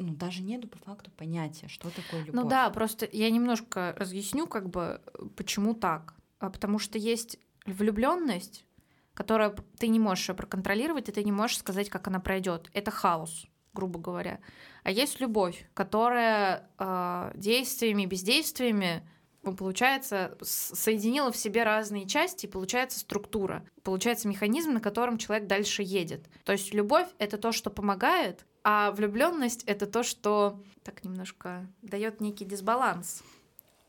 Ну, 0.02 0.14
даже 0.16 0.42
нету 0.42 0.68
по 0.68 0.78
факту 0.78 1.12
понятия, 1.12 1.68
что 1.68 1.90
такое 1.90 2.22
любовь. 2.22 2.36
Ну 2.36 2.50
да, 2.50 2.70
просто 2.70 3.08
я 3.12 3.30
немножко 3.30 3.94
разъясню, 3.98 4.48
как 4.48 4.70
бы, 4.70 5.02
почему 5.36 5.74
так. 5.74 6.16
А 6.40 6.50
Потому 6.50 6.80
что 6.80 6.98
есть 6.98 7.38
влюбленность, 7.66 8.66
которую 9.14 9.56
ты 9.78 9.88
не 9.88 10.00
можешь 10.00 10.30
её 10.30 10.36
проконтролировать, 10.36 11.10
и 11.10 11.12
ты 11.12 11.24
не 11.24 11.32
можешь 11.32 11.60
сказать, 11.60 11.90
как 11.90 12.08
она 12.08 12.20
пройдет. 12.20 12.70
Это 12.74 12.92
хаос, 12.92 13.46
грубо 13.74 14.00
говоря. 14.00 14.40
А 14.84 14.92
есть 14.92 15.20
любовь, 15.20 15.70
которая 15.74 16.70
э, 16.80 17.32
действиями 17.36 18.06
бездействиями 18.06 19.08
ну, 19.44 19.56
получается, 19.56 20.38
соединила 20.42 21.32
в 21.32 21.38
себе 21.38 21.64
разные 21.64 22.08
части, 22.08 22.46
и 22.46 22.50
получается 22.50 23.00
структура. 23.00 23.66
Получается 23.84 24.28
механизм, 24.28 24.74
на 24.74 24.80
котором 24.80 25.18
человек 25.18 25.48
дальше 25.48 25.82
едет. 25.82 26.30
То 26.44 26.52
есть 26.52 26.74
любовь— 26.74 27.08
это 27.18 27.38
то, 27.38 27.52
что 27.52 27.72
помогает, 27.72 28.46
а 28.64 28.92
влюбленность 28.92 29.64
это 29.66 29.88
то, 29.88 30.04
что 30.04 30.62
так 30.84 31.04
немножко 31.04 31.68
дает 31.82 32.22
некий 32.22 32.46
дисбаланс. 32.46 33.24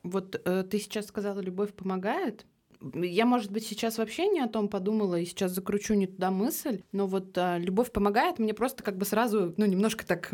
Вот 0.03 0.41
э, 0.45 0.65
ты 0.65 0.79
сейчас 0.79 1.07
сказала, 1.07 1.41
любовь 1.41 1.73
помогает. 1.75 2.47
Я, 2.95 3.27
может 3.27 3.53
быть, 3.53 3.65
сейчас 3.65 3.99
вообще 3.99 4.27
не 4.27 4.41
о 4.41 4.49
том 4.49 4.69
подумала 4.69 5.19
и 5.19 5.25
сейчас 5.25 5.53
закручу 5.53 5.95
не 5.95 6.09
туда 6.09 6.31
мысль, 6.31 6.83
но 6.91 7.07
вот 7.07 7.37
э, 7.37 7.59
любовь 7.59 7.93
помогает 7.93 8.39
мне 8.39 8.55
просто 8.55 8.83
как 8.83 8.97
бы 8.97 9.05
сразу, 9.05 9.55
ну, 9.57 9.67
немножко 9.67 10.05
так 10.05 10.33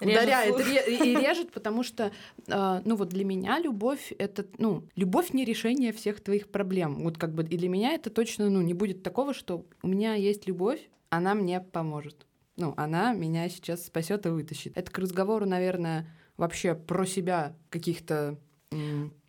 Режет 0.00 0.22
ударяет 0.22 0.56
ре- 0.58 0.96
и 0.96 1.14
режет, 1.14 1.52
потому 1.52 1.82
что, 1.82 2.10
э, 2.48 2.80
ну, 2.84 2.96
вот 2.96 3.10
для 3.10 3.24
меня 3.24 3.58
любовь 3.60 4.12
это, 4.18 4.46
ну, 4.58 4.84
любовь 4.96 5.32
не 5.32 5.44
решение 5.44 5.92
всех 5.92 6.20
твоих 6.20 6.48
проблем. 6.48 7.04
Вот 7.04 7.16
как 7.18 7.32
бы 7.32 7.44
и 7.44 7.56
для 7.56 7.68
меня 7.68 7.92
это 7.92 8.10
точно, 8.10 8.50
ну, 8.50 8.60
не 8.62 8.74
будет 8.74 9.02
такого, 9.02 9.34
что 9.34 9.64
у 9.82 9.88
меня 9.88 10.14
есть 10.14 10.48
любовь, 10.48 10.80
она 11.10 11.34
мне 11.34 11.60
поможет. 11.60 12.26
Ну, 12.56 12.74
она 12.76 13.12
меня 13.12 13.48
сейчас 13.48 13.86
спасет 13.86 14.26
и 14.26 14.28
вытащит. 14.28 14.76
Это 14.76 14.90
к 14.90 14.98
разговору, 14.98 15.46
наверное, 15.46 16.06
вообще 16.36 16.74
про 16.74 17.04
себя 17.04 17.56
каких-то 17.70 18.38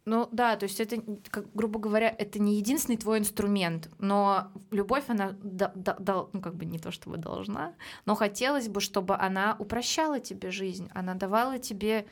Ну 0.05 0.29
да, 0.31 0.55
то 0.55 0.65
есть 0.65 0.79
это, 0.79 1.01
как, 1.31 1.51
грубо 1.55 1.79
говоря, 1.79 2.13
это 2.15 2.39
не 2.39 2.57
единственный 2.57 2.97
твой 2.97 3.17
инструмент, 3.17 3.89
но 3.97 4.51
любовь, 4.69 5.05
она, 5.07 5.31
да- 5.41 5.71
да- 5.73 5.97
да- 5.99 6.27
ну 6.31 6.41
как 6.41 6.55
бы 6.55 6.65
не 6.65 6.77
то 6.77 6.91
чтобы 6.91 7.17
должна, 7.17 7.73
но 8.05 8.13
хотелось 8.13 8.67
бы, 8.67 8.81
чтобы 8.81 9.15
она 9.15 9.55
упрощала 9.57 10.19
тебе 10.19 10.51
жизнь, 10.51 10.89
она 10.93 11.15
давала 11.15 11.57
тебе 11.57 12.05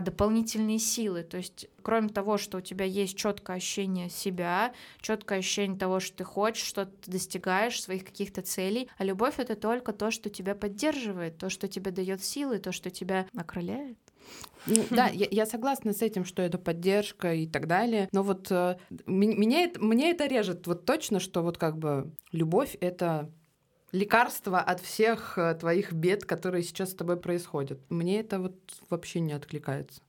дополнительные 0.00 0.78
силы. 0.78 1.24
То 1.24 1.36
есть, 1.36 1.68
кроме 1.82 2.08
того, 2.08 2.38
что 2.38 2.58
у 2.58 2.60
тебя 2.60 2.84
есть 2.84 3.16
четкое 3.16 3.56
ощущение 3.56 4.08
себя, 4.08 4.72
четкое 5.00 5.40
ощущение 5.40 5.76
того, 5.76 5.98
что 5.98 6.18
ты 6.18 6.24
хочешь, 6.24 6.64
что 6.64 6.86
ты 6.86 7.10
достигаешь 7.10 7.82
своих 7.82 8.04
каких-то 8.04 8.40
целей, 8.42 8.88
а 8.96 9.04
любовь 9.04 9.38
это 9.38 9.56
только 9.56 9.92
то, 9.92 10.12
что 10.12 10.30
тебя 10.30 10.54
поддерживает, 10.54 11.38
то, 11.38 11.50
что 11.50 11.66
тебе 11.66 11.90
дает 11.90 12.22
силы, 12.22 12.58
то, 12.58 12.70
что 12.70 12.90
тебя 12.90 13.26
окрыляет. 13.36 13.98
Ну, 14.66 14.84
Да, 14.90 15.08
я, 15.08 15.26
я 15.30 15.46
согласна 15.46 15.92
с 15.92 16.02
этим, 16.02 16.24
что 16.24 16.40
это 16.42 16.58
поддержка 16.58 17.34
и 17.34 17.48
так 17.48 17.66
далее. 17.66 18.08
Но 18.12 18.22
вот 18.22 18.50
э, 18.50 18.76
меня 19.06 19.64
это, 19.64 19.82
мне 19.82 20.12
это 20.12 20.26
режет 20.26 20.66
вот 20.68 20.84
точно, 20.84 21.18
что 21.18 21.42
вот 21.42 21.58
как 21.58 21.78
бы 21.78 22.12
любовь— 22.30 22.76
это 22.80 23.30
лекарство 23.92 24.60
от 24.60 24.80
всех 24.80 25.36
э, 25.38 25.54
твоих 25.54 25.92
бед, 25.92 26.24
которые 26.24 26.62
сейчас 26.62 26.90
с 26.90 26.94
тобой 26.94 27.16
происходят. 27.16 27.80
Мне 27.90 28.20
это 28.20 28.38
вот 28.40 28.54
вообще 28.88 29.20
не 29.20 29.32
откликается. 29.32 30.00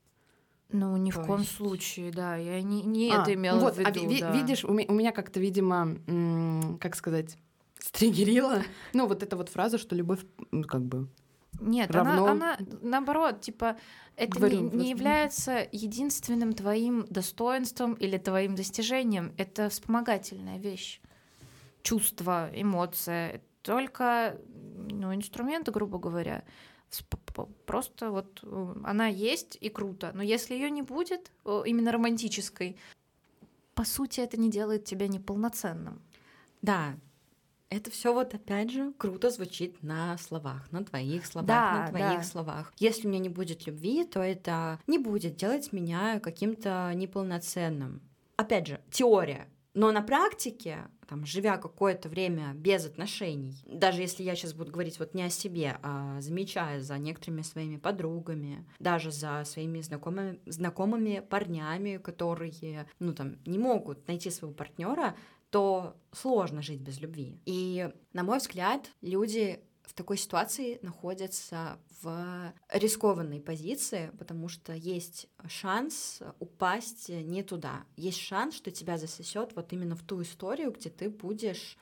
Ну, 0.70 0.96
ни 0.98 1.12
То 1.12 1.22
в 1.22 1.26
коем 1.26 1.42
есть- 1.42 1.56
случае, 1.56 2.12
да. 2.12 2.36
Я 2.38 2.62
не, 2.62 2.82
не 2.84 3.12
А, 3.12 3.22
это 3.24 3.34
имела 3.34 3.60
вот, 3.60 3.76
в 3.76 3.80
виду. 3.80 3.90
а 3.90 4.08
ви- 4.08 4.20
да. 4.22 4.32
видишь, 4.32 4.64
у, 4.64 4.72
ме- 4.74 4.86
у 4.88 4.94
меня 4.94 5.12
как-то, 5.12 5.40
видимо, 5.40 5.98
м, 6.08 6.78
как 6.80 6.96
сказать, 6.96 7.38
стригерила. 7.80 8.62
Ну, 8.94 9.08
вот 9.08 9.22
эта 9.24 9.36
вот 9.36 9.50
фраза, 9.50 9.78
что 9.78 9.96
любовь, 9.96 10.22
м, 10.52 10.64
как 10.64 10.84
бы, 10.84 11.08
Нет, 11.60 11.92
равно- 11.92 12.26
она, 12.28 12.56
она 12.56 12.58
наоборот, 12.82 13.42
типа, 13.42 13.76
это 14.16 14.38
Говорю, 14.38 14.62
не, 14.72 14.78
не 14.84 14.90
является 14.92 15.68
единственным 15.74 16.54
твоим 16.54 17.06
достоинством 17.10 17.94
или 17.96 18.18
твоим 18.18 18.56
достижением. 18.56 19.34
Это 19.38 19.68
вспомогательная 19.70 20.58
вещь. 20.60 21.02
Чувство, 21.84 22.50
эмоция. 22.54 23.42
Только 23.62 24.38
ну, 24.89 25.13
инструменты, 25.13 25.72
грубо 25.72 25.98
говоря. 26.00 26.44
Просто 27.65 28.12
вот 28.12 28.41
э, 28.44 28.75
она 28.84 29.08
есть 29.08 29.58
и 29.62 29.70
круто. 29.70 30.12
Но 30.13 30.22
если 30.22 30.56
ее 30.56 30.70
не 30.70 30.82
будет, 30.82 31.32
именно 31.46 31.91
романтической, 31.91 32.77
по 33.74 33.86
сути, 33.86 34.20
это 34.20 34.38
не 34.38 34.50
делает 34.50 34.86
тебя 34.86 35.08
неполноценным. 35.08 36.01
Да, 36.62 36.96
это 37.72 37.89
все 37.89 38.13
вот 38.13 38.34
опять 38.34 38.70
же 38.70 38.91
круто 38.98 39.30
звучит 39.30 39.82
на 39.82 40.18
словах, 40.18 40.70
на 40.74 40.84
твоих 40.84 41.25
словах, 41.25 41.48
Да, 41.48 41.72
на 41.80 41.88
твоих 41.88 42.18
да. 42.20 42.24
словах. 42.24 42.74
Если 42.77 43.08
у 43.08 43.10
меня 43.10 43.20
не 43.20 43.30
будет 43.30 43.65
любви, 43.65 44.03
то 44.03 44.20
это 44.20 44.80
не 44.88 44.98
будет 44.98 45.38
делать 45.38 45.72
меня 45.72 46.20
каким-то 46.20 46.91
неполноценным. 46.94 48.01
Опять 48.36 48.68
же, 48.68 48.82
теория. 48.91 49.48
Но 49.74 49.94
на 49.94 50.01
практике, 50.01 50.80
там, 51.12 51.25
живя 51.25 51.58
какое-то 51.58 52.08
время 52.08 52.53
без 52.53 52.86
отношений, 52.86 53.62
даже 53.65 54.00
если 54.00 54.24
я 54.24 54.34
сейчас 54.34 54.53
буду 54.53 54.72
говорить 54.72 54.98
вот 54.98 55.13
не 55.13 55.24
о 55.24 55.30
себе, 55.30 55.77
а 55.84 56.22
замечая 56.22 56.80
за 56.80 56.98
некоторыми 56.98 57.41
своими 57.41 57.75
подругами, 57.75 58.65
даже 58.80 59.12
за 59.12 59.44
своими 59.44 59.82
знакомыми, 59.82 60.39
знакомыми 60.46 61.20
парнями, 61.20 61.98
которые, 61.98 62.88
ну, 63.00 63.13
там, 63.13 63.36
не 63.46 63.60
могут 63.60 64.08
найти 64.08 64.30
своего 64.30 64.56
партнера, 64.56 65.18
то 65.50 65.98
сложно 66.13 66.62
жить 66.62 66.80
без 66.80 67.01
любви. 67.01 67.41
И, 67.46 67.89
на 68.13 68.24
мой 68.24 68.38
взгляд, 68.38 68.89
люди 69.01 69.60
в 69.84 69.94
такой 69.94 70.18
ситуации 70.18 70.80
находятся 70.82 71.78
в 72.02 72.54
рискованной 72.70 73.40
позиции, 73.40 74.12
потому 74.18 74.48
что 74.48 74.74
есть 74.74 75.28
шанс 75.48 76.22
упасть 76.40 77.10
не 77.10 77.44
туда. 77.44 77.84
Есть 77.96 78.20
шанс, 78.20 78.56
что 78.56 78.72
тебя 78.72 78.98
засосет 78.98 79.56
вот 79.56 79.72
именно 79.74 79.96
в 79.96 80.02
ту 80.02 80.22
историю, 80.22 80.72
где 80.72 80.90
ты 80.90 81.10
будешь 81.10 81.78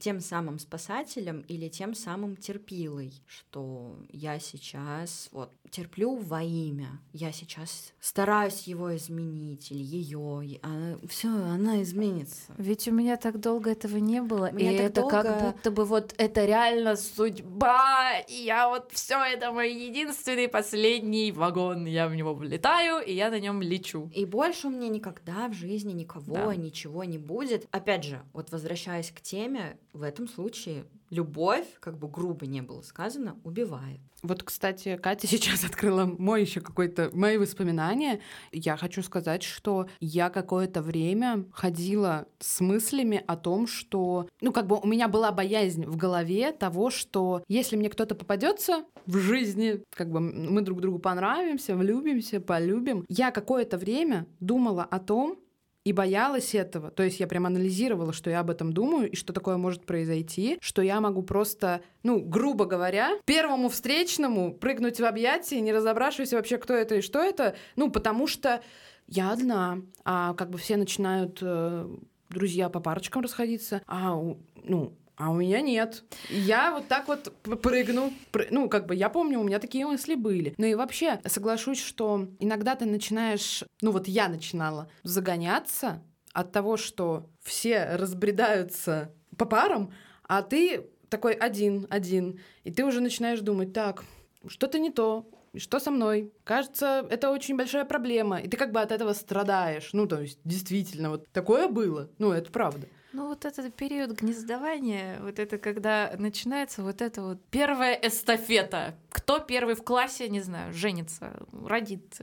тем 0.00 0.20
самым 0.20 0.58
спасателем 0.58 1.40
или 1.42 1.68
тем 1.68 1.94
самым 1.94 2.36
терпилой, 2.36 3.14
что 3.26 3.96
я 4.10 4.38
сейчас 4.38 5.28
вот 5.32 5.52
терплю 5.76 6.16
во 6.16 6.42
имя, 6.42 7.00
я 7.14 7.32
сейчас 7.32 7.94
стараюсь 7.98 8.64
его 8.68 8.94
изменить 8.94 9.72
или 9.72 9.82
ее, 9.82 10.60
все, 11.08 11.28
она 11.28 11.82
изменится. 11.82 12.52
Ведь 12.58 12.86
у 12.88 12.92
меня 12.92 13.16
так 13.16 13.40
долго 13.40 13.70
этого 13.70 13.96
не 13.96 14.20
было, 14.20 14.52
меня 14.52 14.70
и 14.72 14.74
это 14.74 15.00
как 15.08 15.24
долго- 15.24 15.40
будто 15.54 15.70
бы 15.70 15.84
вот 15.86 16.14
это 16.18 16.44
реально 16.44 16.96
судьба, 16.96 18.18
и 18.28 18.34
я 18.34 18.68
вот 18.68 18.92
все 18.92 19.16
это 19.24 19.50
мой 19.50 19.72
единственный 19.72 20.46
последний 20.46 21.32
вагон, 21.32 21.86
я 21.86 22.06
в 22.06 22.14
него 22.14 22.34
влетаю, 22.34 23.02
и 23.04 23.14
я 23.14 23.30
на 23.30 23.40
нем 23.40 23.62
лечу. 23.62 24.10
И 24.14 24.26
больше 24.26 24.66
у 24.66 24.70
меня 24.70 24.88
никогда 24.88 25.48
в 25.48 25.54
жизни 25.54 25.92
никого, 25.92 26.34
Да. 26.34 26.54
ничего 26.54 27.04
не 27.04 27.16
будет. 27.18 27.66
Опять 27.70 28.04
же, 28.04 28.20
вот 28.34 28.52
возвращаясь 28.52 29.10
к 29.10 29.22
теме, 29.22 29.78
в 29.92 30.02
этом 30.02 30.28
случае 30.28 30.84
любовь, 31.10 31.66
как 31.80 31.98
бы 31.98 32.08
грубо 32.08 32.46
не 32.46 32.62
было 32.62 32.80
сказано, 32.80 33.36
убивает. 33.44 34.00
Вот, 34.22 34.42
кстати, 34.42 34.96
Катя 34.96 35.26
сейчас 35.28 35.64
открыла 35.64 36.06
мой 36.06 36.40
еще 36.40 36.60
какой-то 36.60 37.10
мои 37.12 37.36
воспоминания. 37.36 38.20
Я 38.50 38.76
хочу 38.76 39.02
сказать, 39.02 39.42
что 39.42 39.88
я 40.00 40.30
какое-то 40.30 40.80
время 40.80 41.44
ходила 41.52 42.26
с 42.38 42.60
мыслями 42.60 43.22
о 43.26 43.36
том, 43.36 43.66
что, 43.66 44.28
ну, 44.40 44.52
как 44.52 44.66
бы 44.66 44.78
у 44.80 44.86
меня 44.86 45.08
была 45.08 45.32
боязнь 45.32 45.84
в 45.84 45.96
голове 45.96 46.52
того, 46.52 46.90
что 46.90 47.42
если 47.48 47.76
мне 47.76 47.90
кто-то 47.90 48.14
попадется 48.14 48.84
в 49.06 49.18
жизни, 49.18 49.82
как 49.94 50.10
бы 50.10 50.20
мы 50.20 50.62
друг 50.62 50.80
другу 50.80 50.98
понравимся, 50.98 51.76
влюбимся, 51.76 52.40
полюбим, 52.40 53.04
я 53.08 53.30
какое-то 53.30 53.76
время 53.76 54.26
думала 54.40 54.84
о 54.84 54.98
том, 54.98 55.36
и 55.84 55.92
боялась 55.92 56.54
этого. 56.54 56.90
То 56.90 57.02
есть 57.02 57.20
я 57.20 57.26
прям 57.26 57.46
анализировала, 57.46 58.12
что 58.12 58.30
я 58.30 58.40
об 58.40 58.50
этом 58.50 58.72
думаю, 58.72 59.10
и 59.10 59.16
что 59.16 59.32
такое 59.32 59.56
может 59.56 59.84
произойти, 59.84 60.58
что 60.60 60.82
я 60.82 61.00
могу 61.00 61.22
просто, 61.22 61.82
ну, 62.02 62.20
грубо 62.20 62.66
говоря, 62.66 63.18
первому 63.24 63.68
встречному 63.68 64.54
прыгнуть 64.54 65.00
в 65.00 65.04
объятия, 65.04 65.60
не 65.60 65.72
разобравшись 65.72 66.32
вообще, 66.32 66.58
кто 66.58 66.74
это 66.74 66.96
и 66.96 67.00
что 67.00 67.20
это, 67.20 67.56
ну, 67.76 67.90
потому 67.90 68.26
что 68.26 68.62
я 69.08 69.32
одна, 69.32 69.82
а 70.04 70.34
как 70.34 70.50
бы 70.50 70.58
все 70.58 70.76
начинают 70.76 71.38
э, 71.42 71.88
друзья 72.30 72.68
по 72.68 72.80
парочкам 72.80 73.22
расходиться, 73.22 73.82
а, 73.86 74.14
ну, 74.62 74.96
а 75.16 75.30
у 75.30 75.34
меня 75.34 75.60
нет. 75.60 76.04
Я 76.30 76.72
вот 76.72 76.88
так 76.88 77.08
вот 77.08 77.32
прыгну. 77.62 78.12
Пры- 78.32 78.48
Ну, 78.50 78.68
как 78.68 78.86
бы 78.86 78.94
я 78.94 79.08
помню, 79.08 79.38
у 79.40 79.44
меня 79.44 79.58
такие 79.58 79.86
мысли 79.86 80.14
были. 80.14 80.54
Ну 80.58 80.66
и 80.66 80.74
вообще, 80.74 81.20
соглашусь, 81.26 81.80
что 81.82 82.28
иногда 82.38 82.74
ты 82.74 82.86
начинаешь, 82.86 83.64
ну 83.80 83.90
вот 83.92 84.08
я 84.08 84.28
начинала 84.28 84.90
загоняться 85.02 86.02
от 86.32 86.50
того, 86.52 86.76
что 86.76 87.28
все 87.42 87.96
разбредаются 87.96 89.12
по 89.36 89.44
парам, 89.44 89.92
а 90.26 90.42
ты 90.42 90.86
такой 91.08 91.34
один, 91.34 91.86
один. 91.90 92.40
И 92.64 92.70
ты 92.70 92.84
уже 92.84 93.00
начинаешь 93.00 93.40
думать, 93.40 93.72
так, 93.72 94.04
что-то 94.46 94.78
не 94.78 94.90
то, 94.90 95.28
что 95.54 95.78
со 95.78 95.90
мной? 95.90 96.32
Кажется, 96.44 97.06
это 97.10 97.30
очень 97.30 97.56
большая 97.58 97.84
проблема. 97.84 98.40
И 98.40 98.48
ты 98.48 98.56
как 98.56 98.72
бы 98.72 98.80
от 98.80 98.90
этого 98.90 99.12
страдаешь. 99.12 99.90
Ну, 99.92 100.06
то 100.06 100.20
есть, 100.22 100.38
действительно, 100.44 101.10
вот 101.10 101.28
такое 101.32 101.68
было. 101.68 102.08
Ну, 102.18 102.32
это 102.32 102.50
правда. 102.50 102.86
Ну 103.12 103.28
вот 103.28 103.44
этот 103.44 103.74
период 103.74 104.12
гнездования, 104.12 105.20
вот 105.20 105.38
это 105.38 105.58
когда 105.58 106.14
начинается 106.18 106.82
вот 106.82 107.02
это 107.02 107.20
вот 107.22 107.44
первая 107.50 107.92
эстафета. 107.94 108.94
Кто 109.10 109.38
первый 109.38 109.74
в 109.74 109.84
классе, 109.84 110.30
не 110.30 110.40
знаю, 110.40 110.72
женится, 110.72 111.44
родит, 111.52 112.14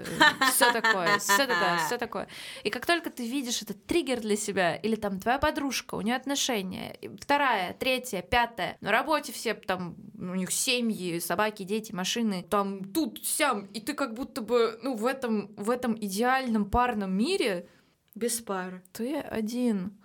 все 0.52 0.74
такое, 0.74 1.20
все 1.20 1.46
такое, 1.46 1.78
все 1.86 1.98
такое. 2.00 2.28
И 2.64 2.72
как 2.72 2.88
только 2.88 3.12
ты 3.12 3.28
видишь 3.28 3.62
этот 3.62 3.86
триггер 3.86 4.20
для 4.22 4.36
себя, 4.36 4.76
или 4.76 4.96
там 4.96 5.20
твоя 5.20 5.38
подружка, 5.38 5.94
у 5.94 6.02
нее 6.02 6.16
отношения, 6.16 6.98
вторая, 7.22 7.74
третья, 7.74 8.24
пятая, 8.24 8.76
на 8.82 8.92
работе 8.92 9.32
все 9.32 9.54
там, 9.54 9.96
у 10.18 10.34
них 10.34 10.52
семьи, 10.52 11.20
собаки, 11.20 11.62
дети, 11.62 11.94
машины, 11.94 12.44
там 12.50 12.84
тут, 12.84 13.24
сям, 13.24 13.68
и 13.68 13.80
ты 13.80 13.94
как 13.94 14.16
будто 14.16 14.42
бы, 14.42 14.80
ну, 14.82 14.96
в 14.96 15.06
этом, 15.06 15.54
в 15.56 15.70
этом 15.70 15.96
идеальном 15.96 16.68
парном 16.68 17.16
мире 17.16 17.70
Без 18.16 18.40
пары. 18.42 18.82
ты 18.92 19.18
один. 19.20 19.99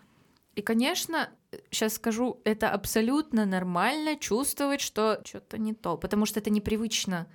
И, 0.54 0.62
конечно, 0.62 1.30
сейчас 1.70 1.94
скажу, 1.94 2.40
это 2.44 2.70
абсолютно 2.70 3.44
нормально 3.44 4.16
чувствовать, 4.16 4.80
что 4.80 5.20
что-то 5.24 5.58
не 5.58 5.74
то, 5.74 5.96
потому 5.96 6.26
что 6.26 6.40
это 6.40 6.50
непривычно. 6.50 7.26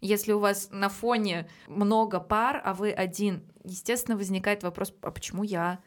Если 0.00 0.32
у 0.32 0.38
вас 0.38 0.68
на 0.70 0.88
фоне 0.88 1.48
много 1.68 2.20
пар, 2.20 2.60
а 2.64 2.74
вы 2.74 2.92
один, 2.92 3.42
естественно, 3.64 4.16
возникает 4.16 4.62
вопрос, 4.62 4.92
а 5.00 5.10
почему 5.10 5.42
я? 5.42 5.80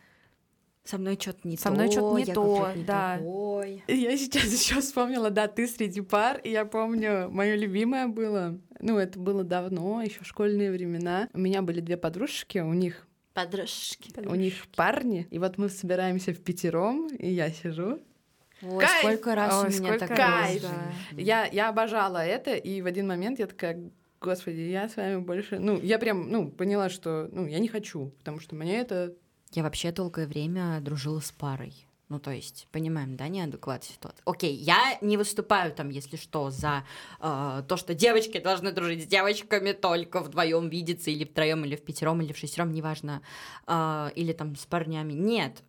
Со 0.83 0.97
мной 0.97 1.17
что-то 1.21 1.47
не 1.47 1.57
Со 1.57 1.65
то. 1.65 1.71
мной 1.71 1.89
чё-то 1.89 2.17
не 2.17 2.23
я 2.23 2.33
то, 2.33 2.71
не 2.75 2.83
да. 2.83 3.17
такой. 3.17 3.83
Я 3.87 4.17
сейчас 4.17 4.45
еще 4.45 4.81
вспомнила, 4.81 5.29
да, 5.29 5.47
ты 5.47 5.67
среди 5.67 6.01
пар, 6.01 6.39
и 6.39 6.49
я 6.49 6.65
помню, 6.65 7.29
мое 7.29 7.55
любимое 7.55 8.07
было, 8.07 8.59
ну, 8.79 8.97
это 8.97 9.19
было 9.19 9.43
давно, 9.43 10.01
еще 10.01 10.23
школьные 10.23 10.71
времена. 10.71 11.29
У 11.33 11.39
меня 11.39 11.61
были 11.61 11.81
две 11.81 11.97
подружки, 11.97 12.57
у 12.57 12.73
них 12.73 13.07
Подружки. 13.45 14.11
у 14.27 14.35
них 14.35 14.67
парни, 14.75 15.27
и 15.31 15.39
вот 15.39 15.57
мы 15.57 15.69
собираемся 15.69 16.33
в 16.33 16.39
пятером, 16.43 17.07
и 17.07 17.29
я 17.29 17.49
сижу. 17.51 17.99
Ой, 18.61 18.85
Кайф! 18.85 18.99
сколько 18.99 19.35
раз 19.35 19.53
Ой, 19.53 19.67
у 19.67 19.69
меня 19.69 19.77
сколько 19.77 20.07
так 20.07 20.17
раз, 20.17 20.57
было. 20.59 20.71
да. 21.11 21.21
Я, 21.21 21.45
я 21.45 21.69
обожала 21.69 22.17
это, 22.17 22.55
и 22.55 22.81
в 22.81 22.85
один 22.85 23.07
момент 23.07 23.39
я 23.39 23.47
такая, 23.47 23.89
господи, 24.19 24.59
я 24.59 24.89
с 24.89 24.97
вами 24.97 25.17
больше... 25.17 25.59
Ну, 25.59 25.79
я 25.79 25.97
прям, 25.97 26.29
ну, 26.29 26.49
поняла, 26.49 26.89
что, 26.89 27.29
ну, 27.31 27.47
я 27.47 27.59
не 27.59 27.69
хочу, 27.69 28.11
потому 28.17 28.39
что 28.39 28.55
мне 28.55 28.79
это... 28.79 29.13
Я 29.51 29.63
вообще 29.63 29.91
долгое 29.91 30.27
время 30.27 30.79
дружила 30.81 31.21
с 31.21 31.31
парой. 31.31 31.73
Ну, 32.09 32.19
то 32.19 32.31
есть, 32.31 32.67
понимаем, 32.71 33.15
да, 33.15 33.27
неадекват 33.27 33.83
ситуации. 33.83 34.23
Окей, 34.25 34.55
я 34.55 34.97
не 35.01 35.15
выступаю 35.15 35.71
там, 35.71 35.89
если 35.89 36.17
что, 36.17 36.49
за 36.49 36.83
э, 37.19 37.63
то, 37.67 37.77
что 37.77 37.93
девочки 37.93 38.39
должны 38.39 38.71
дружить 38.71 39.03
с 39.03 39.05
девочками 39.07 39.73
только 39.73 40.21
вдвоем 40.21 40.69
видеться, 40.69 41.11
или 41.11 41.23
втроем, 41.23 41.63
или 41.65 41.75
в 41.75 41.85
пятером, 41.85 42.21
или 42.21 42.33
в 42.33 42.37
шестером, 42.37 42.73
неважно, 42.73 43.21
э, 43.67 44.09
или 44.15 44.33
там 44.33 44.55
с 44.55 44.65
парнями. 44.65 45.13
Нет. 45.13 45.61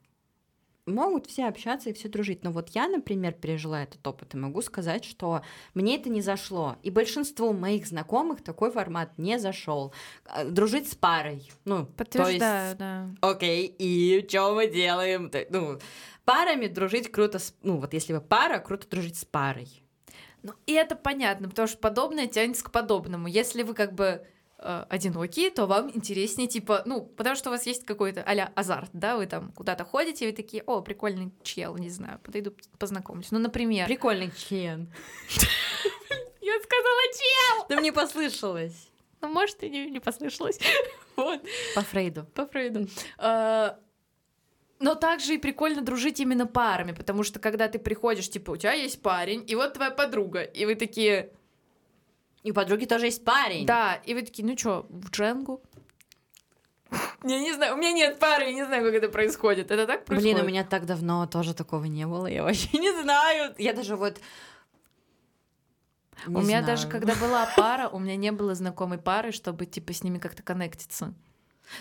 Могут 0.87 1.27
все 1.27 1.47
общаться 1.47 1.91
и 1.91 1.93
все 1.93 2.09
дружить. 2.09 2.43
Но 2.43 2.51
вот 2.51 2.71
я, 2.71 2.89
например, 2.89 3.33
пережила 3.33 3.83
этот 3.83 4.05
опыт 4.07 4.35
и 4.35 4.39
могу 4.39 4.63
сказать, 4.63 5.05
что 5.05 5.43
мне 5.75 5.97
это 5.97 6.09
не 6.09 6.21
зашло. 6.23 6.77
И 6.83 6.91
большинству 6.91 7.53
моих 7.53 7.87
знакомых 7.87 8.43
такой 8.43 8.71
формат 8.73 9.17
не 9.19 9.39
зашел. 9.39 9.93
Э, 10.35 10.49
Дружить 10.49 10.91
с 10.91 10.95
парой. 10.95 11.51
Ну, 11.65 11.77
то 11.77 11.81
есть 11.81 11.97
Подтверждаю, 11.97 12.77
да. 12.77 13.07
Окей, 13.21 13.67
и 13.79 14.27
что 14.29 14.55
мы 14.55 14.67
делаем? 14.69 15.31
Ну, 15.51 15.79
парами 16.25 16.67
дружить 16.67 17.11
круто, 17.13 17.39
с- 17.39 17.55
ну 17.63 17.79
вот 17.79 17.93
если 17.93 18.13
вы 18.15 18.21
пара, 18.21 18.59
круто 18.59 18.89
дружить 18.89 19.17
с 19.17 19.25
парой. 19.25 19.83
Ну, 20.43 20.55
и 20.67 20.73
это 20.73 20.97
понятно, 20.97 21.49
потому 21.51 21.69
что 21.69 21.77
подобное 21.79 22.27
тянется 22.27 22.65
к 22.65 22.73
подобному. 22.73 23.29
Если 23.29 23.63
вы 23.63 23.75
как 23.75 23.93
бы 23.95 24.27
э, 24.61 24.85
одинокие, 24.89 25.51
то 25.51 25.67
вам 25.67 25.91
интереснее, 25.95 26.49
типа, 26.49 26.83
ну, 26.87 27.03
потому 27.03 27.37
что 27.37 27.51
у 27.51 27.53
вас 27.53 27.67
есть 27.67 27.85
какой-то 27.85 28.23
а 28.23 28.53
азарт, 28.55 28.91
да, 28.93 29.17
вы 29.17 29.27
там 29.27 29.53
куда-то 29.53 29.85
ходите, 29.85 30.25
и 30.25 30.31
вы 30.31 30.37
такие, 30.37 30.63
о, 30.67 30.81
прикольный 30.83 31.33
чел, 31.43 31.77
не 31.77 31.91
знаю, 31.91 32.19
подойду 32.23 32.53
познакомлюсь. 32.79 33.31
Ну, 33.31 33.39
например, 33.39 33.87
Прикольный 33.87 34.31
член. 34.37 34.93
Я 36.41 36.59
сказала 36.61 37.03
чел! 37.13 37.67
Да 37.69 37.77
мне 37.77 37.93
послышалось. 37.93 38.91
Ну, 39.21 39.29
может, 39.29 39.63
и 39.63 39.71
не, 39.71 39.91
не 39.91 40.01
послышалось. 40.01 40.59
Вот. 41.17 41.43
По 41.75 41.83
Фрейду. 41.83 42.25
По 42.35 42.47
Фрейду. 42.47 42.89
А, 43.19 43.79
Но 44.79 44.95
также 44.95 45.35
и 45.35 45.39
прикольно 45.39 45.83
дружить 45.83 46.19
именно 46.19 46.47
парами, 46.47 46.93
потому 46.93 47.25
что 47.25 47.39
когда 47.39 47.69
ты 47.69 47.79
приходишь, 47.79 48.31
типа, 48.31 48.53
у 48.53 48.57
тебя 48.57 48.73
есть 48.73 49.03
парень, 49.03 49.45
и 49.47 49.55
вот 49.55 49.75
твоя 49.75 49.91
подруга, 49.91 50.43
и 50.43 50.65
вы 50.65 50.77
такие, 50.77 51.31
И 52.43 52.51
у 52.51 52.55
подруги 52.55 52.87
тоже 52.87 53.07
есть 53.07 53.25
парень. 53.25 53.67
да, 53.67 53.97
и 54.05 54.15
вы 54.15 54.23
такие, 54.23 54.47
ну 54.47 54.55
чё, 54.57 54.87
в 54.89 55.11
дженгу? 55.11 55.61
Я 57.25 57.39
не 57.39 57.53
знаю, 57.53 57.75
у 57.75 57.77
меня 57.77 57.93
нет 57.93 58.19
пары, 58.19 58.47
я 58.47 58.53
не 58.53 58.65
знаю, 58.65 58.83
как 58.85 58.95
это 58.95 59.09
происходит. 59.09 59.71
Это 59.71 59.87
так 59.87 60.05
происходит? 60.05 60.35
Блин, 60.37 60.45
у 60.45 60.49
меня 60.49 60.65
так 60.65 60.87
давно 60.87 61.27
тоже 61.27 61.55
такого 61.55 61.85
не 61.85 62.07
было, 62.07 62.27
я 62.27 62.43
вообще 62.43 62.79
не 62.79 62.91
знаю. 63.03 63.55
Я 63.59 63.75
даже 63.75 63.95
вот... 63.97 64.19
У 66.27 66.31
не 66.31 66.37
меня 66.41 66.63
знаю. 66.63 66.67
даже, 66.67 66.89
когда 66.89 67.15
была 67.15 67.49
пара, 67.57 67.89
у 67.89 67.99
меня 67.99 68.17
не 68.17 68.33
было 68.33 68.55
знакомой 68.55 68.99
пары, 68.99 69.33
чтобы, 69.33 69.67
типа, 69.67 69.93
с 69.93 70.03
ними 70.03 70.19
как-то 70.19 70.43
коннектиться. 70.43 71.15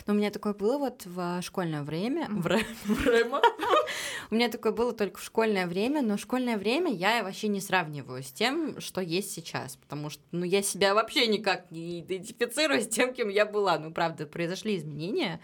Но 0.05 0.13
у 0.13 0.15
меня 0.15 0.31
такое 0.31 0.53
было 0.53 0.77
вот 0.77 1.05
в 1.05 1.41
школьное 1.41 1.83
время. 1.83 2.27
Время. 2.29 3.41
У 4.31 4.35
меня 4.35 4.49
такое 4.49 4.71
было 4.71 4.93
только 4.93 5.19
в 5.19 5.23
школьное 5.23 5.65
время, 5.65 6.03
но 6.03 6.17
школьное 6.17 6.57
время 6.57 6.93
я 6.93 7.23
вообще 7.23 7.47
не 7.47 7.61
сравниваю 7.61 8.21
с 8.21 8.31
тем, 8.31 8.79
что 8.79 9.01
есть 9.01 9.31
сейчас, 9.31 9.75
потому 9.75 10.11
что, 10.11 10.21
ну, 10.31 10.45
я 10.45 10.61
себя 10.61 10.93
вообще 10.93 11.25
никак 11.25 11.71
не 11.71 12.01
идентифицирую 12.01 12.81
с 12.81 12.87
тем, 12.87 13.13
кем 13.13 13.29
я 13.29 13.45
была. 13.47 13.79
Ну, 13.79 13.91
правда, 13.91 14.27
произошли 14.27 14.77
изменения, 14.77 15.41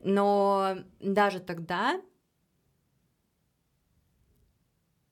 но 0.00 0.76
даже 1.00 1.40
тогда 1.40 2.00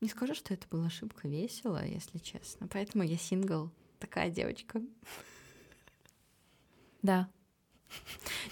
не 0.01 0.09
скажу, 0.09 0.35
что 0.35 0.53
это 0.53 0.67
была 0.69 0.87
ошибка 0.87 1.27
весело, 1.27 1.85
если 1.85 2.19
честно. 2.19 2.69
Поэтому 2.69 3.03
я 3.03 3.17
сингл, 3.17 3.71
такая 3.99 4.29
девочка. 4.29 4.83
Да. 7.03 7.31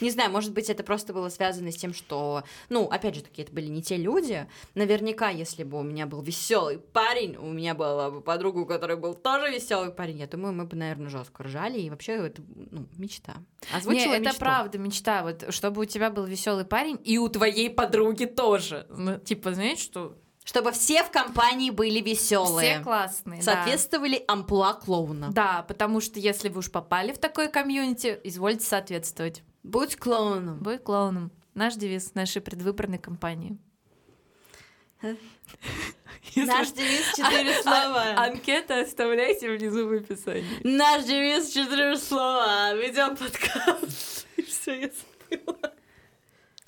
Не 0.01 0.11
знаю, 0.11 0.31
может 0.31 0.53
быть, 0.53 0.71
это 0.71 0.83
просто 0.83 1.13
было 1.13 1.29
связано 1.29 1.71
с 1.71 1.77
тем, 1.77 1.95
что, 1.95 2.45
ну, 2.69 2.87
опять 2.87 3.15
же 3.15 3.23
таки, 3.23 3.43
это 3.43 3.53
были 3.53 3.67
не 3.67 3.83
те 3.83 3.97
люди. 3.97 4.47
Наверняка, 4.75 5.31
если 5.31 5.65
бы 5.65 5.79
у 5.79 5.83
меня 5.83 6.07
был 6.07 6.23
веселый 6.23 6.79
парень, 6.79 7.37
у 7.37 7.47
меня 7.53 7.75
была 7.75 8.11
бы 8.11 8.21
подруга, 8.21 8.59
у 8.61 8.67
которой 8.67 8.97
был 8.97 9.15
тоже 9.15 9.51
веселый 9.51 9.91
парень, 9.91 10.19
я 10.19 10.27
думаю, 10.27 10.55
мы 10.55 10.65
бы, 10.65 10.77
наверное, 10.77 11.11
жестко 11.11 11.45
ржали. 11.45 11.81
И 11.81 11.91
вообще, 11.91 12.13
это, 12.15 12.43
ну, 12.71 12.87
мечта. 12.97 13.35
Озвучила 13.73 14.15
это 14.15 14.27
мечту. 14.27 14.39
правда 14.41 14.79
мечта, 14.79 15.23
вот, 15.23 15.53
чтобы 15.55 15.83
у 15.83 15.85
тебя 15.85 16.11
был 16.11 16.25
веселый 16.25 16.65
парень, 16.65 16.99
и 17.05 17.19
у 17.19 17.29
твоей 17.29 17.71
подруги 17.71 18.25
тоже. 18.25 18.87
Ну, 18.91 19.19
типа, 19.19 19.55
знаешь, 19.55 19.79
что 19.79 20.17
Чтобы 20.45 20.73
все 20.73 21.03
в 21.03 21.11
компании 21.11 21.71
были 21.71 22.01
веселые. 22.01 22.75
все 22.75 22.83
классные. 22.85 23.43
да. 23.43 23.55
Соответствовали 23.55 24.23
амплуа 24.29 24.75
клоуна. 24.75 25.31
Да, 25.33 25.65
потому 25.67 26.01
что 26.01 26.21
если 26.21 26.51
вы 26.51 26.59
уж 26.59 26.71
попали 26.71 27.13
в 27.13 27.19
такое 27.19 27.49
комьюнити, 27.49 28.21
извольте 28.25 28.65
соответствовать. 28.65 29.43
Будь 29.63 29.97
клоуном. 29.97 30.59
Будь 30.59 30.83
клоуном. 30.83 31.33
Наш 31.55 31.75
девиз 31.77 32.15
нашей 32.15 32.43
предвыборной 32.43 32.99
кампании. 32.99 33.57
Наш 36.37 36.73
девиз 36.73 37.13
четыре 37.17 37.63
слова. 37.63 38.15
Анкета 38.17 38.81
оставляйте 38.81 39.51
внизу 39.55 39.89
в 39.89 39.93
описании. 39.93 40.45
Наш 40.65 41.05
девиз 41.05 41.51
четыре 41.51 41.97
слова. 41.97 42.75
Ведем 42.75 43.17
подкаст. 43.17 44.27
Все, 44.47 44.81
я 44.81 44.91
забыла. 45.31 45.73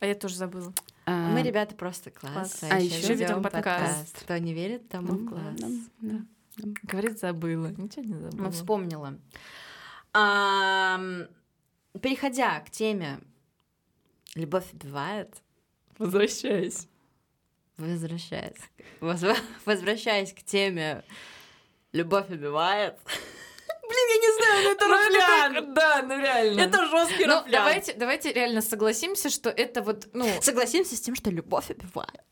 А 0.01 0.07
я 0.07 0.15
тоже 0.15 0.37
забыла. 0.37 0.73
А, 1.09 1.31
Мы, 1.31 1.43
ребята, 1.43 1.75
просто 1.77 2.11
класс. 2.11 2.59
Класс. 2.59 2.65
А 2.71 2.81
ещё 2.81 3.15
ведём 3.15 3.43
подкаст. 3.43 4.23
Кто 4.23 4.37
не 4.39 4.53
верит, 4.53 4.89
тому 4.89 5.13
ну, 5.15 5.29
класс. 5.29 5.55
да, 5.57 5.69
да. 6.01 6.67
Говорит, 6.83 7.19
забыла. 7.21 7.69
Ничего 7.69 8.03
не 8.05 8.15
забыла. 8.15 8.43
Ну, 8.45 8.51
вспомнила. 8.51 9.19
Ам, 10.13 11.29
Переходя 12.03 12.61
к 12.61 12.71
теме 12.71 13.21
«Любовь 14.35 14.73
убивает», 14.73 15.43
Возвращаюсь. 15.99 16.89
возвращаясь, 17.79 18.59
возва- 19.01 19.39
возвращаясь 19.65 20.33
к 20.33 20.43
теме 20.43 21.05
«Любовь 21.93 22.29
убивает», 22.31 22.99
Блин, 24.53 24.63
я 24.63 24.63
не 24.63 24.65
знаю, 24.65 24.65
но 24.65 24.71
это 24.71 24.89
рафлян. 24.89 25.75
Да, 25.75 26.03
ну 26.03 26.19
реально. 26.21 26.61
Это 26.61 26.87
жесткий 26.87 27.25
Ну, 27.27 27.35
рафлян. 27.37 27.51
давайте, 27.53 27.93
давайте 27.95 28.33
реально 28.33 28.63
согласимся, 28.63 29.31
что 29.31 29.51
это 29.51 29.83
вот, 29.83 30.09
ну, 30.13 30.27
Согласимся 30.41 30.97
с 30.97 31.01
тем, 31.01 31.15
что 31.15 31.31
любовь 31.31 31.71
убивает. 31.71 32.23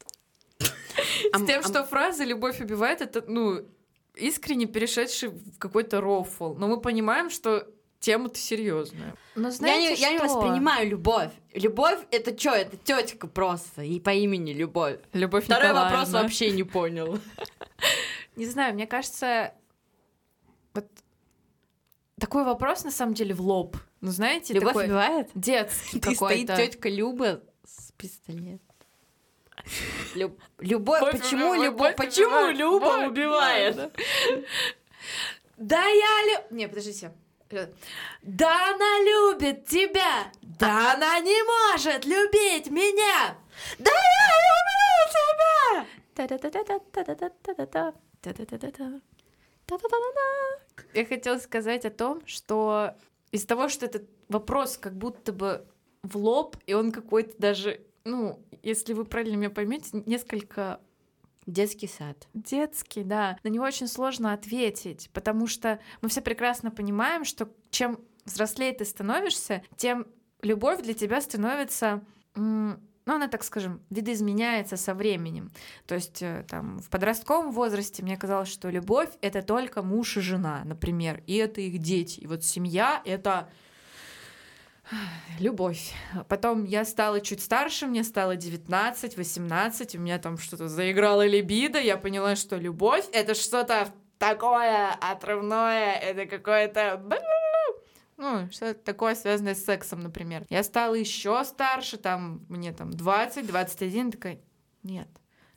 с 1.32 1.46
тем, 1.46 1.62
что 1.62 1.84
фраза 1.84 2.24
«любовь 2.24 2.60
убивает»— 2.60 3.00
это, 3.02 3.24
ну, 3.26 3.66
искренне 4.14 4.66
перешедший 4.66 5.30
в 5.30 5.58
какой-то 5.58 6.00
рофл. 6.00 6.54
Но 6.54 6.68
мы 6.68 6.80
понимаем, 6.80 7.30
что 7.30 7.66
тема-то 7.98 8.38
серьезная. 8.38 9.14
Но 9.34 9.48
Я 9.48 9.50
знаете 9.52 9.94
не, 9.94 10.00
я 10.00 10.10
не 10.12 10.18
что? 10.18 10.26
воспринимаю 10.28 10.88
любовь. 10.88 11.30
Любовь 11.54 11.98
это 12.10 12.38
что? 12.38 12.50
Это 12.50 12.76
тетка 12.76 13.26
просто. 13.26 13.82
И 13.82 13.98
по 13.98 14.10
имени 14.10 14.52
Любовь. 14.52 14.98
Любовь 15.14 15.44
Второй 15.46 15.68
Николаевна. 15.70 15.90
вопрос 15.98 16.12
вообще 16.12 16.50
не 16.50 16.62
понял. 16.64 17.18
Не 18.36 18.46
знаю, 18.46 18.74
мне 18.74 18.86
кажется, 18.86 19.52
вот 20.74 20.86
такой 22.18 22.44
вопрос 22.44 22.84
на 22.84 22.90
самом 22.90 23.14
деле 23.14 23.34
в 23.34 23.40
лоб. 23.40 23.76
Ну, 24.00 24.10
знаете, 24.10 24.54
Любовь 24.54 24.68
такой 24.68 24.84
убивает? 24.86 25.30
детский 25.34 26.00
Ты 26.00 26.14
стоит 26.14 26.46
тетка 26.54 26.88
Люба 26.88 27.42
с 27.66 27.92
пистолетом. 27.92 28.60
Люб- 30.14 30.38
Любовь, 30.58 31.00
Любовь 31.00 31.20
почему 31.20 31.50
убивает, 31.50 31.72
Любовь, 31.72 31.96
почему 31.96 32.26
убивает. 32.28 32.58
Люба 32.58 32.84
Вот, 32.84 33.08
убивает? 33.08 33.76
да, 35.56 35.86
я 35.86 36.34
люб... 36.38 36.50
Не, 36.50 36.68
подождите. 36.68 37.12
Да 38.22 38.74
она 38.74 39.00
любит 39.00 39.66
тебя! 39.66 40.32
Да 40.42 40.94
она 40.94 41.20
не 41.20 41.40
может 41.44 42.04
любить 42.04 42.68
меня! 42.68 43.36
Да 43.78 43.90
я 43.90 44.28
люблю 44.44 45.10
тебя! 45.12 45.86
Я 50.92 51.04
хотела 51.04 51.38
сказать 51.38 51.84
о 51.84 51.90
том, 51.90 52.22
что 52.26 52.94
из 53.32 53.44
того, 53.46 53.68
что 53.68 53.86
этот 53.86 54.08
вопрос 54.28 54.78
как 54.78 54.96
будто 54.96 55.32
бы 55.32 55.66
в 56.02 56.16
лоб, 56.16 56.56
и 56.66 56.74
он 56.74 56.92
какой-то 56.92 57.34
даже, 57.38 57.80
ну, 58.04 58.40
если 58.62 58.92
вы 58.92 59.04
правильно 59.04 59.36
меня 59.36 59.50
поймете, 59.50 60.02
несколько 60.06 60.80
Детский 61.46 61.88
сад. 61.88 62.26
Детский, 62.32 63.02
да. 63.02 63.38
На 63.42 63.48
него 63.48 63.64
очень 63.64 63.86
сложно 63.86 64.32
ответить, 64.32 65.10
потому 65.12 65.46
что 65.46 65.78
мы 66.00 66.08
все 66.08 66.22
прекрасно 66.22 66.70
понимаем, 66.70 67.24
что 67.24 67.50
чем 67.70 68.00
взрослее 68.24 68.72
ты 68.72 68.84
становишься, 68.84 69.62
тем 69.76 70.06
любовь 70.40 70.80
для 70.82 70.94
тебя 70.94 71.20
становится 71.20 72.02
ну, 73.06 73.14
она, 73.14 73.28
так 73.28 73.44
скажем, 73.44 73.82
видоизменяется 73.90 74.76
со 74.76 74.94
временем. 74.94 75.50
То 75.86 75.94
есть 75.94 76.22
э, 76.22 76.44
там 76.48 76.78
в 76.78 76.88
подростковом 76.88 77.52
возрасте 77.52 78.02
мне 78.02 78.16
казалось, 78.16 78.48
что 78.48 78.70
любовь— 78.70 79.10
это 79.20 79.42
только 79.42 79.82
муж 79.82 80.16
и 80.16 80.20
жена, 80.20 80.62
например, 80.64 81.22
и 81.26 81.36
это 81.36 81.60
их 81.60 81.78
дети. 81.78 82.20
И 82.20 82.26
вот 82.26 82.44
семья— 82.44 83.02
это 83.04 83.48
любовь. 85.38 85.92
Потом 86.28 86.64
я 86.64 86.84
стала 86.84 87.20
чуть 87.20 87.42
старше, 87.42 87.86
мне 87.86 88.04
стало 88.04 88.36
19, 88.36 89.16
18, 89.16 89.96
у 89.96 89.98
меня 89.98 90.18
там 90.18 90.38
что-то 90.38 90.68
заиграло 90.68 91.26
либидо, 91.26 91.78
я 91.80 91.96
поняла, 91.96 92.36
что 92.36 92.56
любовь— 92.56 93.04
это 93.12 93.34
что-то 93.34 93.88
такое 94.18 94.92
отрывное, 94.92 95.94
это 95.94 96.26
какое-то... 96.26 97.02
Ну, 98.16 98.50
что-то 98.50 98.74
такое, 98.74 99.14
связанное 99.14 99.54
с 99.54 99.64
сексом, 99.64 100.00
например. 100.00 100.44
Я 100.48 100.62
стала 100.62 100.94
еще 100.94 101.42
старше, 101.44 101.96
там, 101.96 102.44
мне 102.48 102.72
там 102.72 102.90
20, 102.90 103.46
21, 103.46 104.12
такая, 104.12 104.40
нет, 104.82 105.08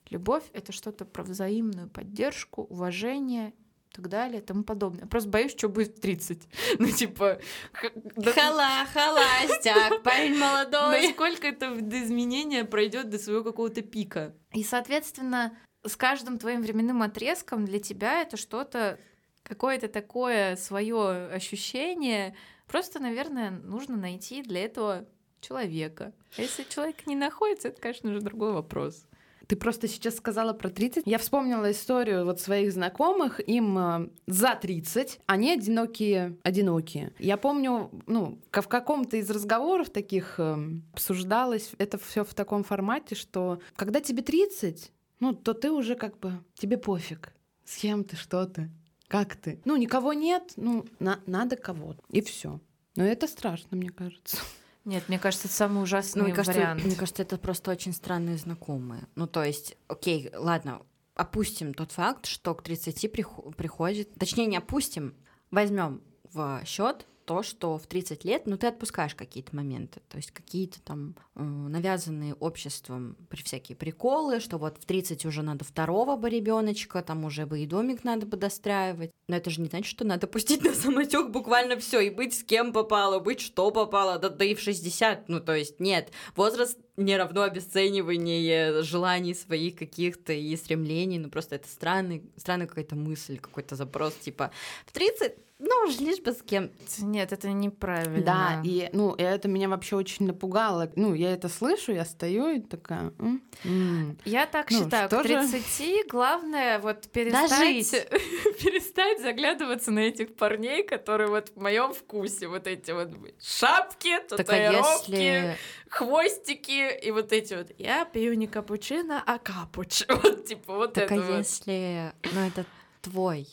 любовь— 0.09 0.43
это 0.53 0.71
что-то 0.71 1.05
про 1.05 1.23
взаимную 1.23 1.89
поддержку, 1.89 2.63
уважение 2.63 3.53
и 3.91 3.95
так 3.95 4.09
далее, 4.09 4.41
и 4.41 4.43
тому 4.45 4.63
подобное. 4.63 5.01
Я 5.01 5.07
просто 5.07 5.29
боюсь, 5.29 5.51
что 5.51 5.69
будет 5.69 5.97
в 5.97 6.01
30. 6.01 6.47
Ну, 6.79 6.91
типа... 6.91 7.39
Хала, 7.73 8.85
холостяк, 8.93 10.03
парень 10.03 10.37
молодой. 10.37 11.07
насколько 11.07 11.47
это 11.47 11.75
до 11.75 12.03
изменения 12.03 12.65
пройдет 12.65 13.09
до 13.09 13.19
своего 13.19 13.43
какого-то 13.43 13.81
пика. 13.81 14.35
И, 14.53 14.63
соответственно, 14.63 15.57
с 15.85 15.95
каждым 15.95 16.37
твоим 16.37 16.61
временным 16.61 17.01
отрезком 17.01 17.65
для 17.65 17.79
тебя 17.79 18.21
это 18.21 18.37
что-то, 18.37 18.99
какое-то 19.47 19.87
такое 19.87 20.55
свое 20.55 21.27
ощущение. 21.27 22.35
Просто, 22.67 22.99
наверное, 22.99 23.51
нужно 23.51 23.95
найти 23.95 24.43
для 24.43 24.65
этого 24.65 25.05
человека. 25.41 26.13
А 26.37 26.41
если 26.41 26.63
человек 26.63 27.07
не 27.07 27.15
находится, 27.15 27.69
это, 27.69 27.81
конечно 27.81 28.13
же, 28.13 28.21
другой 28.21 28.53
вопрос. 28.53 29.05
Ты 29.47 29.55
просто 29.55 29.87
сейчас 29.87 30.17
сказала 30.17 30.51
про 30.51 30.69
30. 30.69 31.03
Я 31.05 31.17
вспомнила 31.17 31.71
историю 31.71 32.25
вот 32.25 32.41
своих 32.41 32.73
знакомых. 32.73 33.39
Им 33.47 33.77
э, 33.77 34.09
за 34.27 34.55
30. 34.55 35.21
Они 35.25 35.51
одинокие, 35.51 36.37
одинокие. 36.43 37.13
Я 37.17 37.37
помню, 37.37 37.89
ну, 38.07 38.39
в 38.51 38.67
каком-то 38.67 39.15
из 39.15 39.29
разговоров 39.29 39.89
таких 39.89 40.35
э, 40.37 40.57
обсуждалось 40.91 41.71
это 41.77 41.97
все 41.97 42.25
в 42.25 42.33
таком 42.33 42.65
формате, 42.65 43.15
что 43.15 43.61
когда 43.77 44.01
тебе 44.01 44.21
30, 44.21 44.91
ну, 45.21 45.33
то 45.33 45.53
ты 45.53 45.71
уже 45.71 45.95
как 45.95 46.19
бы, 46.19 46.43
тебе 46.55 46.77
пофиг, 46.77 47.33
с 47.63 47.77
кем 47.77 48.03
ты, 48.03 48.17
что 48.17 48.45
ты. 48.45 48.69
Как 49.07 49.35
ты? 49.35 49.59
Ну, 49.65 49.75
никого 49.77 50.13
нет, 50.13 50.53
ну, 50.57 50.85
на- 50.99 51.19
надо 51.25 51.55
кого-то. 51.55 52.01
И 52.09 52.21
все. 52.21 52.59
Но 52.95 53.03
это 53.05 53.27
страшно, 53.27 53.77
мне 53.77 53.89
кажется. 53.89 54.37
Нет, 54.85 55.03
мне 55.07 55.19
кажется, 55.19 55.47
это 55.47 55.55
самый 55.55 55.83
ужасный 55.83 56.19
Ну, 56.21 56.27
мне 56.27 56.35
кажется, 56.35 56.59
вариант. 56.59 56.83
мне 56.83 56.95
кажется, 56.95 57.21
это 57.21 57.37
просто 57.37 57.71
очень 57.71 57.93
странные 57.93 58.37
знакомые. 58.37 59.07
Ну, 59.15 59.27
то 59.27 59.43
есть, 59.43 59.77
окей, 59.87 60.29
ладно, 60.33 60.81
опустим 61.15 61.73
тот 61.73 61.91
факт, 61.91 62.25
что 62.25 62.53
к 62.55 62.63
30 62.63 63.07
прихо- 63.07 63.51
приходит, 63.51 64.13
точнее, 64.15 64.45
не 64.45 64.57
опустим, 64.57 65.13
возьмем 65.51 66.01
в 66.33 66.61
счет 66.65 67.05
то, 67.25 67.43
что 67.43 67.77
в 67.77 67.85
30 67.87 68.23
лет, 68.23 68.43
ну, 68.45 68.57
ты 68.57 68.67
отпускаешь 68.67 69.13
какие-то 69.15 69.53
моменты, 69.55 70.01
то 70.07 70.15
есть 70.17 70.31
какие-то 70.31 70.81
там 70.81 71.15
навязанные 71.37 72.33
обществом 72.35 73.15
при 73.29 73.43
всякие 73.43 73.75
приколы, 73.75 74.39
что 74.39 74.57
вот 74.57 74.77
в 74.77 74.85
30 74.85 75.25
уже 75.25 75.43
надо 75.43 75.63
второго 75.63 76.15
бы 76.15 76.29
ребеночка, 76.29 77.01
там 77.01 77.25
уже 77.25 77.45
бы 77.45 77.59
и 77.59 77.65
домик 77.65 78.03
надо 78.03 78.25
бы 78.25 78.37
достраивать. 78.37 79.11
Но 79.27 79.35
это 79.35 79.49
же 79.49 79.61
не 79.61 79.67
значит, 79.67 79.87
что 79.87 80.05
надо 80.05 80.25
пустить 80.27 80.63
на 80.63 80.73
самотек 80.73 81.29
буквально 81.29 81.77
все 81.77 81.99
и 81.99 82.09
быть 82.09 82.33
с 82.33 82.43
кем 82.43 82.73
попало, 82.73 83.19
быть 83.19 83.39
что 83.39 83.71
попало, 83.71 84.17
да, 84.17 84.29
да 84.29 84.45
и 84.45 84.55
в 84.55 84.59
60, 84.59 85.29
ну, 85.29 85.39
то 85.39 85.55
есть 85.55 85.79
нет, 85.79 86.11
возраст 86.35 86.77
не 86.95 87.15
равно 87.15 87.43
обесценивание 87.43 88.81
желаний 88.81 89.35
своих 89.35 89.75
каких-то 89.75 90.33
и 90.33 90.55
стремлений, 90.55 91.19
ну, 91.19 91.29
просто 91.29 91.55
это 91.55 91.67
странный, 91.67 92.23
странная 92.37 92.67
какая-то 92.67 92.95
мысль, 92.95 93.37
какой-то 93.37 93.75
запрос, 93.75 94.15
типа, 94.15 94.51
в 94.85 94.91
30, 94.91 95.35
ну, 95.59 95.87
уж 95.87 95.99
лишь 95.99 96.21
бы 96.21 96.33
с 96.33 96.41
кем. 96.43 96.69
Нет, 96.99 97.33
это 97.33 97.51
неправильно. 97.51 98.23
Да, 98.23 98.61
и, 98.63 98.89
ну, 98.93 99.15
это 99.15 99.47
меня 99.47 99.67
вообще 99.69 99.95
очень 99.95 100.27
напугало. 100.27 100.91
Ну, 100.95 101.15
я 101.15 101.26
это 101.27 101.49
слышу, 101.49 101.91
я 101.91 102.05
стою 102.05 102.49
и 102.49 102.59
такая... 102.59 103.11
м, 103.19 103.41
м. 103.63 104.17
Я 104.25 104.45
так 104.45 104.69
Ну, 104.71 104.83
считаю, 104.83 105.07
что 105.09 105.21
к 105.23 105.27
же? 105.27 105.47
30 105.47 106.07
главное 106.07 106.79
вот 106.79 107.07
перестать, 107.09 107.49
Дожить. 107.49 107.91
перестать 108.63 109.21
заглядываться 109.21 109.91
на 109.91 109.99
этих 109.99 110.35
парней, 110.35 110.83
которые 110.83 111.29
вот 111.29 111.49
в 111.55 111.59
моем 111.59 111.93
вкусе, 111.93 112.47
вот 112.47 112.67
эти 112.67 112.91
вот 112.91 113.09
шапки, 113.41 114.09
а 114.09 114.21
татуировки, 114.21 115.11
если... 115.11 115.57
хвостики 115.89 116.97
и 117.03 117.11
вот 117.11 117.31
эти 117.31 117.53
вот. 117.53 117.67
Я 117.77 118.05
пью 118.05 118.33
не 118.33 118.47
капучино, 118.47 119.21
а 119.25 119.37
капуч. 119.37 120.03
Вот 120.09 120.45
типа 120.45 120.73
вот 120.73 120.93
Так 120.93 121.11
а 121.11 121.15
это 121.15 121.23
вот. 121.25 121.37
если... 121.39 122.13
Ну, 122.33 122.47
это 122.47 122.65
твой, 123.01 123.47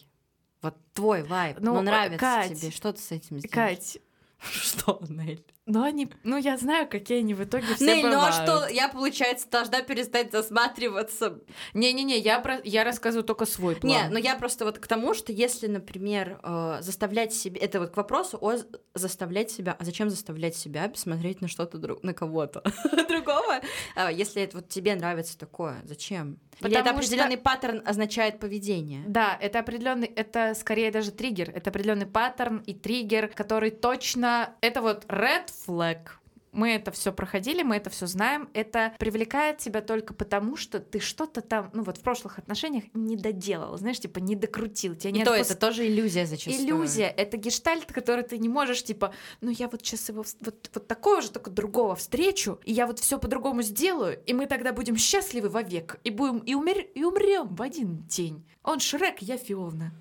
вот 0.63 0.75
твой 0.95 1.23
вайб, 1.23 1.59
Ну, 1.61 1.75
ну, 1.75 1.83
нравится 1.83 2.19
Кать, 2.19 2.61
тебе, 2.61 2.71
что 2.71 2.93
ты 2.93 3.01
с 3.01 3.11
этим 3.11 3.39
сделаешь? 3.39 3.51
Кать, 3.79 3.99
Что, 4.53 5.01
Нель? 5.09 5.45
Ну 5.67 5.83
они, 5.83 6.11
ну 6.25 6.37
я 6.37 6.59
знаю, 6.59 6.87
какие 6.89 7.21
они 7.21 7.33
в 7.33 7.43
итоге 7.43 7.75
все 7.75 7.87
Нель, 7.87 8.03
ну 8.07 8.19
а 8.21 8.31
бывают. 8.31 8.35
что, 8.35 8.69
я, 8.69 8.89
получается, 8.89 9.49
должна 9.51 9.81
перестать 9.81 10.31
засматриваться? 10.31 11.41
Не-не-не, 11.73 12.19
я, 12.19 12.39
про... 12.41 12.61
я 12.65 12.85
рассказываю 12.85 13.25
только 13.25 13.47
свой 13.47 13.77
план. 13.77 13.91
Не, 13.91 14.09
ну 14.11 14.19
я 14.19 14.37
просто 14.37 14.65
вот 14.67 14.79
к 14.79 14.87
тому, 14.87 15.15
что 15.15 15.33
если, 15.33 15.67
например, 15.67 16.39
э, 16.43 16.79
заставлять 16.81 17.33
себя... 17.33 17.61
Это 17.63 17.81
вот 17.81 17.91
к 17.93 17.97
вопросу 17.97 18.39
о 18.41 18.55
заставлять 18.95 19.51
себя... 19.51 19.75
А 19.79 19.85
зачем 19.85 20.11
заставлять 20.11 20.55
себя 20.55 20.91
смотреть 20.95 21.41
на 21.41 21.49
что-то 21.49 21.79
друг... 21.79 22.03
на 22.03 22.13
кого-то 22.13 22.63
другого? 23.09 23.61
А, 23.97 24.13
Если 24.13 24.43
это 24.43 24.59
вот 24.59 24.69
тебе 24.69 24.95
нравится 24.95 25.39
такое, 25.39 25.81
зачем? 25.85 26.39
Или 26.61 26.71
это 26.73 26.81
Потому 26.81 27.03
что- 27.03 27.15
определенный 27.15 27.39
паттерн 27.39 27.83
означает 27.85 28.39
поведение? 28.39 29.03
Да, 29.07 29.37
это 29.41 29.61
определенный, 29.61 30.07
это 30.07 30.55
скорее 30.55 30.91
даже 30.91 31.11
триггер, 31.11 31.51
это 31.51 31.71
определенный 31.71 32.07
паттерн 32.07 32.59
и 32.59 32.75
триггер, 32.75 33.29
который 33.29 33.71
точно, 33.71 34.55
это 34.61 34.81
вот 34.81 35.05
red 35.07 35.47
flag. 35.67 36.09
Мы 36.55 36.71
это 36.71 36.93
все 36.93 37.13
проходили, 37.13 37.65
мы 37.65 37.75
это 37.75 37.91
все 37.91 38.07
знаем. 38.07 38.49
Это 38.55 38.95
привлекает 39.01 39.59
тебя 39.59 39.81
только 39.83 40.15
потому, 40.15 40.57
что 40.57 40.79
ты 40.79 41.01
что-то 41.01 41.41
там, 41.41 41.71
ну 41.75 41.83
вот 41.83 41.99
в 41.99 42.01
прошлых 42.01 42.39
отношениях 42.39 42.85
не 42.95 43.17
доделал, 43.17 43.77
знаешь, 43.77 43.99
типа 43.99 44.21
не 44.21 44.37
докрутил. 44.37 44.95
Тебя 44.95 45.11
не 45.11 45.23
И 45.23 45.25
то 45.25 45.35
это 45.35 45.57
тоже 45.57 45.89
иллюзия 45.89 46.27
зачастую. 46.27 46.65
Иллюзия, 46.65 47.09
это 47.09 47.37
гештальт, 47.37 47.87
который 47.87 48.23
ты 48.23 48.39
не 48.39 48.49
можешь, 48.49 48.85
типа, 48.85 49.13
ну 49.41 49.51
я 49.51 49.69
вот 49.69 49.85
сейчас 49.85 50.09
его 50.09 50.25
вот, 50.41 50.71
вот 50.73 50.87
такого 50.87 51.23
же, 51.23 51.33
только 51.33 51.51
другого 51.51 51.97
встречу, 51.97 52.61
и 52.65 52.73
я 52.73 52.87
вот 52.87 53.01
все 53.01 53.19
по-другому 53.19 53.63
сделаю, 53.63 54.23
и 54.25 54.33
мы 54.33 54.47
тогда 54.47 54.73
будем 54.73 54.97
счастливы 54.97 55.49
вовек, 55.49 55.99
и 56.05 56.11
будем 56.11 56.39
и, 56.39 56.55
умер, 56.55 56.79
и 56.95 57.03
умрем 57.03 57.49
в 57.49 57.63
один 57.63 58.05
день. 58.07 58.47
Он 58.63 58.79
Шрек, 58.79 59.21
я 59.23 59.39
Фиовна. 59.39 59.93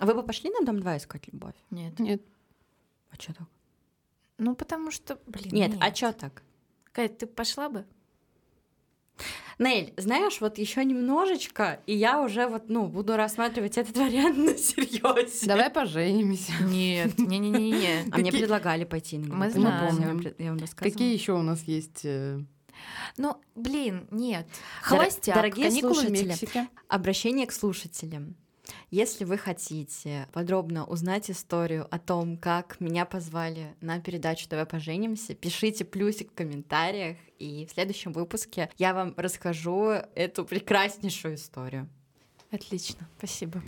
А 0.00 0.06
вы 0.06 0.14
бы 0.14 0.24
пошли 0.24 0.50
на 0.50 0.66
Дом 0.66 0.80
2 0.80 0.96
искать 0.96 1.28
любовь? 1.32 1.54
Нет. 1.70 1.98
Нет. 2.00 2.22
А 3.10 3.14
что 3.14 3.34
так? 3.34 3.46
Ну, 4.38 4.54
потому 4.54 4.90
что, 4.90 5.18
блин, 5.26 5.52
Нет, 5.52 5.72
а 5.80 5.90
чё 5.90 6.12
так? 6.12 6.42
Кать, 6.92 7.18
ты 7.18 7.26
пошла 7.26 7.68
бы? 7.68 7.84
Нель, 9.58 9.94
знаешь, 9.96 10.40
вот 10.42 10.58
еще 10.58 10.84
немножечко, 10.84 11.80
и 11.86 11.94
я 11.96 12.20
уже 12.20 12.46
вот, 12.46 12.68
ну, 12.68 12.86
буду 12.88 13.16
рассматривать 13.16 13.78
этот 13.78 13.96
вариант 13.96 14.36
на 14.36 14.56
серьезе. 14.58 15.46
Давай 15.46 15.70
поженимся. 15.70 16.52
Нет, 16.62 17.18
не-не-не-не. 17.18 18.10
А 18.12 18.18
мне 18.18 18.30
предлагали 18.30 18.84
пойти 18.84 19.16
на 19.16 19.34
Мы 19.34 19.50
знаем. 19.50 19.98
я 19.98 20.06
вам 20.08 20.18
пред- 20.18 20.38
Я 20.38 20.50
вам 20.50 20.58
рассказывала. 20.58 20.92
Какие 20.92 21.14
еще 21.14 21.32
у 21.32 21.40
нас 21.42 21.62
есть 21.62 22.00
э, 22.04 22.38
Ну, 23.16 23.40
блин, 23.54 24.06
нет. 24.10 24.46
Холостяк, 24.82 25.34
дорогие 25.36 25.70
слушатели? 25.70 26.34
Обращение 26.88 27.46
к 27.46 27.52
слушателям. 27.52 28.36
Если 28.90 29.24
вы 29.24 29.38
хотите 29.38 30.28
подробно 30.32 30.84
узнать 30.84 31.30
историю 31.30 31.86
о 31.90 31.98
том, 31.98 32.36
как 32.36 32.80
меня 32.80 33.04
позвали 33.04 33.74
на 33.80 34.00
передачу 34.00 34.48
«Давай 34.48 34.66
поженимся», 34.66 35.34
пишите 35.34 35.84
плюсик 35.84 36.32
в 36.32 36.34
комментариях, 36.34 37.16
и 37.38 37.66
в 37.66 37.72
следующем 37.72 38.12
выпуске 38.12 38.70
я 38.78 38.94
вам 38.94 39.14
расскажу 39.16 39.90
эту 40.14 40.44
прекраснейшую 40.44 41.34
историю. 41.34 41.88
Отлично, 42.50 43.08
спасибо. 43.18 43.62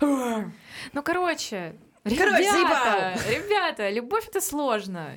Ну, 0.00 1.02
короче, 1.02 1.76
Короче, 2.04 2.42
ребята, 2.42 3.20
ребята, 3.30 3.90
любовь 3.90 4.26
это 4.28 4.40
сложно. 4.40 5.16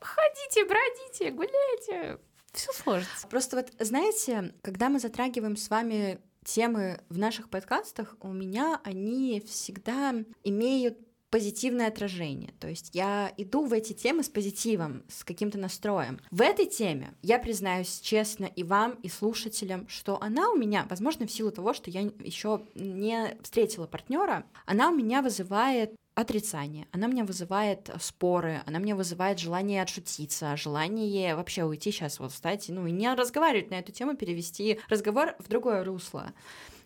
Ходите, 0.00 0.64
бродите, 0.66 1.30
гуляйте. 1.30 2.18
Все 2.52 2.72
сложится. 2.72 3.26
Просто 3.28 3.56
вот, 3.56 3.70
знаете, 3.78 4.52
когда 4.62 4.88
мы 4.88 4.98
затрагиваем 4.98 5.56
с 5.56 5.70
вами 5.70 6.20
темы 6.44 7.00
в 7.08 7.18
наших 7.18 7.48
подкастах, 7.48 8.16
у 8.20 8.32
меня 8.32 8.80
они 8.84 9.42
всегда 9.46 10.14
имеют 10.44 10.98
позитивное 11.32 11.88
отражение. 11.88 12.52
То 12.60 12.68
есть 12.68 12.90
я 12.92 13.32
иду 13.38 13.64
в 13.64 13.72
эти 13.72 13.94
темы 13.94 14.22
с 14.22 14.28
позитивом, 14.28 15.02
с 15.08 15.24
каким-то 15.24 15.58
настроем. 15.58 16.20
В 16.30 16.42
этой 16.42 16.66
теме 16.66 17.14
я 17.22 17.38
признаюсь 17.38 18.00
честно 18.00 18.44
и 18.44 18.62
вам, 18.62 18.92
и 19.02 19.08
слушателям, 19.08 19.88
что 19.88 20.22
она 20.22 20.50
у 20.50 20.56
меня, 20.56 20.86
возможно, 20.90 21.26
в 21.26 21.32
силу 21.32 21.50
того, 21.50 21.72
что 21.72 21.90
я 21.90 22.02
еще 22.02 22.66
не 22.74 23.34
встретила 23.42 23.86
партнера, 23.86 24.44
она 24.66 24.90
у 24.90 24.94
меня 24.94 25.22
вызывает 25.22 25.94
отрицание, 26.14 26.86
она 26.92 27.06
меня 27.06 27.24
вызывает 27.24 27.90
споры, 28.00 28.62
она 28.66 28.78
меня 28.78 28.96
вызывает 28.96 29.38
желание 29.38 29.82
отшутиться, 29.82 30.56
желание 30.56 31.34
вообще 31.34 31.64
уйти 31.64 31.90
сейчас 31.90 32.18
вот 32.18 32.32
встать, 32.32 32.66
ну 32.68 32.86
и 32.86 32.90
не 32.90 33.12
разговаривать 33.14 33.70
на 33.70 33.76
эту 33.76 33.92
тему, 33.92 34.16
перевести 34.16 34.78
разговор 34.88 35.34
в 35.38 35.48
другое 35.48 35.84
русло. 35.84 36.32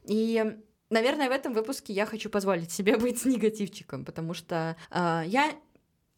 И 0.05 0.57
Наверное, 0.89 1.29
в 1.29 1.33
этом 1.33 1.53
выпуске 1.53 1.93
я 1.93 2.07
хочу 2.07 2.31
позволить 2.31 2.71
себе 2.71 2.97
быть 2.99 3.25
негативчиком, 3.25 4.05
потому 4.05 4.35
что 4.35 4.77
э, 4.91 5.23
я 5.27 5.53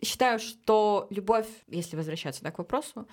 считаю, 0.03 0.39
что 0.39 1.07
любовь, 1.11 1.49
если 1.69 1.97
возвращаться 1.97 2.43
да, 2.43 2.51
к 2.51 2.59
вопросу, 2.59 3.09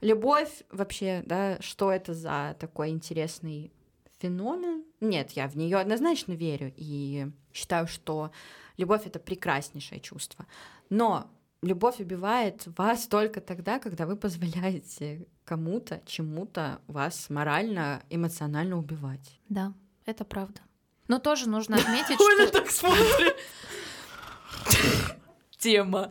любовь 0.00 0.50
вообще, 0.70 1.22
да, 1.24 1.58
что 1.60 1.90
это 1.90 2.14
за 2.14 2.56
такой 2.60 2.90
интересный 2.90 3.72
феномен? 4.20 4.84
Нет, 5.00 5.32
я 5.32 5.48
в 5.48 5.56
нее 5.56 5.78
однозначно 5.78 6.32
верю 6.32 6.72
и 6.76 7.28
считаю, 7.52 7.86
что 7.86 8.30
любовь 8.78 9.06
это 9.06 9.18
прекраснейшее 9.18 10.00
чувство. 10.00 10.46
Но 10.88 11.30
любовь 11.62 12.00
убивает 12.00 12.66
вас 12.78 13.06
только 13.06 13.40
тогда, 13.40 13.78
когда 13.78 14.06
вы 14.06 14.16
позволяете 14.16 15.26
кому-то, 15.44 16.00
чему-то 16.06 16.80
вас 16.86 17.28
морально, 17.28 18.02
эмоционально 18.08 18.78
убивать. 18.78 19.38
Да, 19.48 19.74
это 20.06 20.24
правда. 20.24 20.60
Но 21.08 21.18
тоже 21.18 21.48
нужно 21.48 21.76
отметить, 21.80 22.14
что... 22.14 22.50
так 22.50 22.70
смотрит. 22.70 23.36
Тема. 25.58 26.08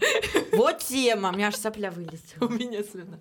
Вот 0.52 0.80
тема, 0.80 1.30
у 1.30 1.32
меня 1.32 1.48
аж 1.48 1.56
сопля 1.56 1.90
вылетела. 1.90 2.48
У 2.48 2.50
меня 2.50 2.84
слюна. 2.84 3.20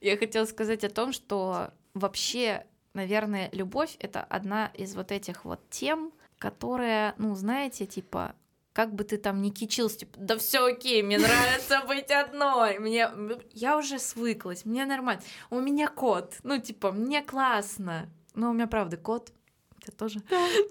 Я 0.00 0.16
хотела 0.16 0.46
сказать 0.46 0.84
о 0.84 0.88
том, 0.88 1.12
что 1.12 1.70
вообще, 1.92 2.64
наверное, 2.94 3.50
любовь— 3.52 3.96
это 3.98 4.22
одна 4.22 4.68
из 4.68 4.94
вот 4.94 5.12
этих 5.12 5.44
вот 5.44 5.60
тем, 5.68 6.12
которая, 6.38 7.14
ну, 7.18 7.34
знаете, 7.34 7.86
типа, 7.86 8.34
как 8.72 8.94
бы 8.94 9.04
ты 9.04 9.16
там 9.16 9.40
ни 9.40 9.50
кичился, 9.50 10.00
типа, 10.00 10.18
да 10.18 10.36
все 10.36 10.66
окей, 10.66 11.02
мне 11.02 11.18
нравится 11.18 11.82
быть 11.86 12.10
одной, 12.10 12.78
мне, 12.78 13.08
я 13.52 13.78
уже 13.78 13.98
свыклась, 13.98 14.64
мне 14.64 14.84
нормально, 14.84 15.22
у 15.50 15.60
меня 15.60 15.88
кот, 15.88 16.34
ну, 16.42 16.60
типа, 16.60 16.92
мне 16.92 17.22
классно, 17.22 18.10
ну, 18.34 18.50
у 18.50 18.52
меня 18.52 18.66
правда 18.66 18.98
кот, 18.98 19.32
это 19.80 19.92
тоже, 19.92 20.20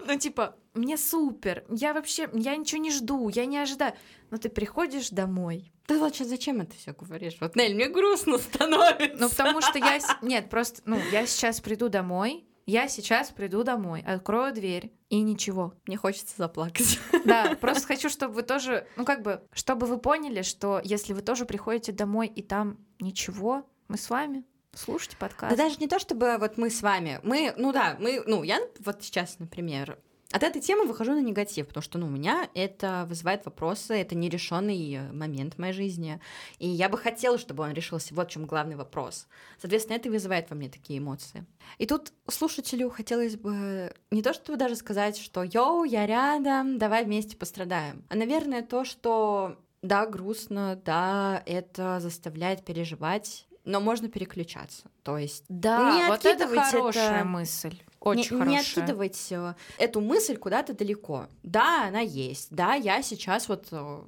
ну, 0.06 0.20
типа, 0.20 0.56
мне 0.76 0.98
супер, 0.98 1.66
я 1.70 1.94
вообще, 1.94 2.30
я 2.34 2.56
ничего 2.56 2.80
не 2.80 2.92
жду, 2.92 3.30
я 3.30 3.46
не 3.46 3.58
ожидаю, 3.58 3.96
но 4.30 4.38
ты 4.38 4.50
приходишь 4.50 5.10
домой, 5.10 5.72
Ты 5.88 5.98
сейчас 6.10 6.28
зачем 6.28 6.62
это 6.62 6.76
все 6.76 6.94
говоришь? 6.94 7.38
Вот, 7.40 7.56
Нель, 7.56 7.76
мне 7.76 7.88
грустно 7.88 8.38
становится. 8.40 9.18
Ну, 9.20 9.30
потому 9.30 9.62
что 9.62 9.78
я... 9.78 10.00
Нет, 10.22 10.50
просто, 10.50 10.82
ну, 10.86 11.00
я 11.12 11.26
сейчас 11.26 11.62
приду 11.62 11.90
домой, 11.90 12.46
Я 12.66 12.88
сейчас 12.88 13.30
приду 13.30 13.64
домой, 13.64 14.02
открою 14.02 14.52
дверь, 14.52 14.92
и 15.10 15.22
ничего. 15.22 15.76
Мне 15.86 15.98
хочется 15.98 16.36
заплакать. 16.38 17.00
Да, 17.26 17.56
просто 17.62 17.88
хочу, 17.88 18.08
чтобы 18.10 18.36
вы 18.36 18.44
тоже, 18.44 18.88
ну 18.98 19.06
как 19.06 19.24
бы, 19.24 19.42
чтобы 19.52 19.88
вы 19.88 19.98
поняли, 19.98 20.44
что 20.44 20.80
если 20.84 21.14
вы 21.14 21.22
тоже 21.22 21.46
приходите 21.46 21.92
домой, 21.92 22.28
и 22.28 22.44
там 22.44 22.78
ничего, 23.00 23.68
мы 23.88 23.98
с 23.98 24.12
вами, 24.12 24.44
слушайте 24.74 25.18
подкаст. 25.18 25.56
Да 25.56 25.64
даже 25.64 25.78
не 25.78 25.88
то, 25.88 25.98
чтобы 25.98 26.38
вот 26.40 26.60
мы 26.60 26.70
с 26.70 26.84
вами. 26.84 27.20
Мы, 27.24 27.54
ну 27.58 27.72
да, 27.72 27.98
мы, 28.00 28.22
ну, 28.28 28.44
я 28.44 28.60
вот 28.80 29.02
сейчас, 29.02 29.40
например, 29.40 29.98
от 30.32 30.44
этой 30.44 30.62
темы 30.62 30.86
выхожу 30.86 31.14
на 31.14 31.22
негатив, 31.22 31.68
потому 31.68 31.84
что, 31.84 31.98
ну, 31.98 32.08
у 32.08 32.10
меня 32.10 32.50
это 32.54 33.06
вызывает 33.08 33.46
вопросы, 33.46 33.96
это 33.96 34.16
нерешенный 34.16 35.12
момент 35.12 35.56
в 35.56 35.60
моей 35.60 35.74
жизни, 35.74 36.20
и 36.60 36.68
я 36.68 36.90
бы 36.90 36.98
хотела, 36.98 37.38
чтобы 37.38 37.64
он 37.64 37.74
решился. 37.74 38.14
Вот 38.14 38.30
в 38.30 38.32
чем 38.32 38.46
главный 38.46 38.76
вопрос. 38.76 39.28
Соответственно, 39.60 39.98
это 39.98 40.10
вызывает 40.10 40.50
во 40.50 40.56
мне 40.56 40.70
такие 40.70 41.00
эмоции. 41.00 41.46
И 41.78 41.86
тут 41.86 42.12
слушателю 42.28 42.90
хотелось 42.90 43.36
бы 43.38 43.94
не 44.12 44.22
то, 44.22 44.34
чтобы 44.34 44.58
даже 44.58 44.76
сказать, 44.76 45.18
что 45.18 45.44
«Йоу, 45.44 45.84
я 45.84 46.06
рядом, 46.06 46.78
давай 46.78 47.06
вместе 47.06 47.38
пострадаем», 47.38 48.04
а, 48.10 48.16
наверное, 48.16 48.62
то, 48.62 48.84
что 48.84 49.58
да, 49.82 50.06
грустно, 50.08 50.82
да, 50.84 51.44
это 51.46 52.00
заставляет 52.00 52.66
переживать, 52.66 53.48
но 53.66 53.80
можно 53.80 54.10
переключаться. 54.10 54.90
То 55.04 55.18
есть 55.18 55.44
Да, 55.50 55.96
не 55.96 56.08
вот 56.08 56.26
это 56.26 56.46
откидывать 56.46 56.72
хорошая 56.72 57.24
мысль. 57.24 57.82
Очень 58.06 58.38
не, 58.38 58.40
хорошая. 58.40 58.48
не 58.48 58.60
откидывать 58.60 59.28
э, 59.32 59.56
эту 59.78 60.00
мысль 60.00 60.38
куда-то 60.38 60.74
далеко. 60.74 61.28
Да, 61.44 61.88
она 61.88 62.00
есть. 62.00 62.48
Да, 62.52 62.76
я 62.76 63.02
сейчас 63.02 63.50
вот 63.50 63.68
э, 63.72 64.02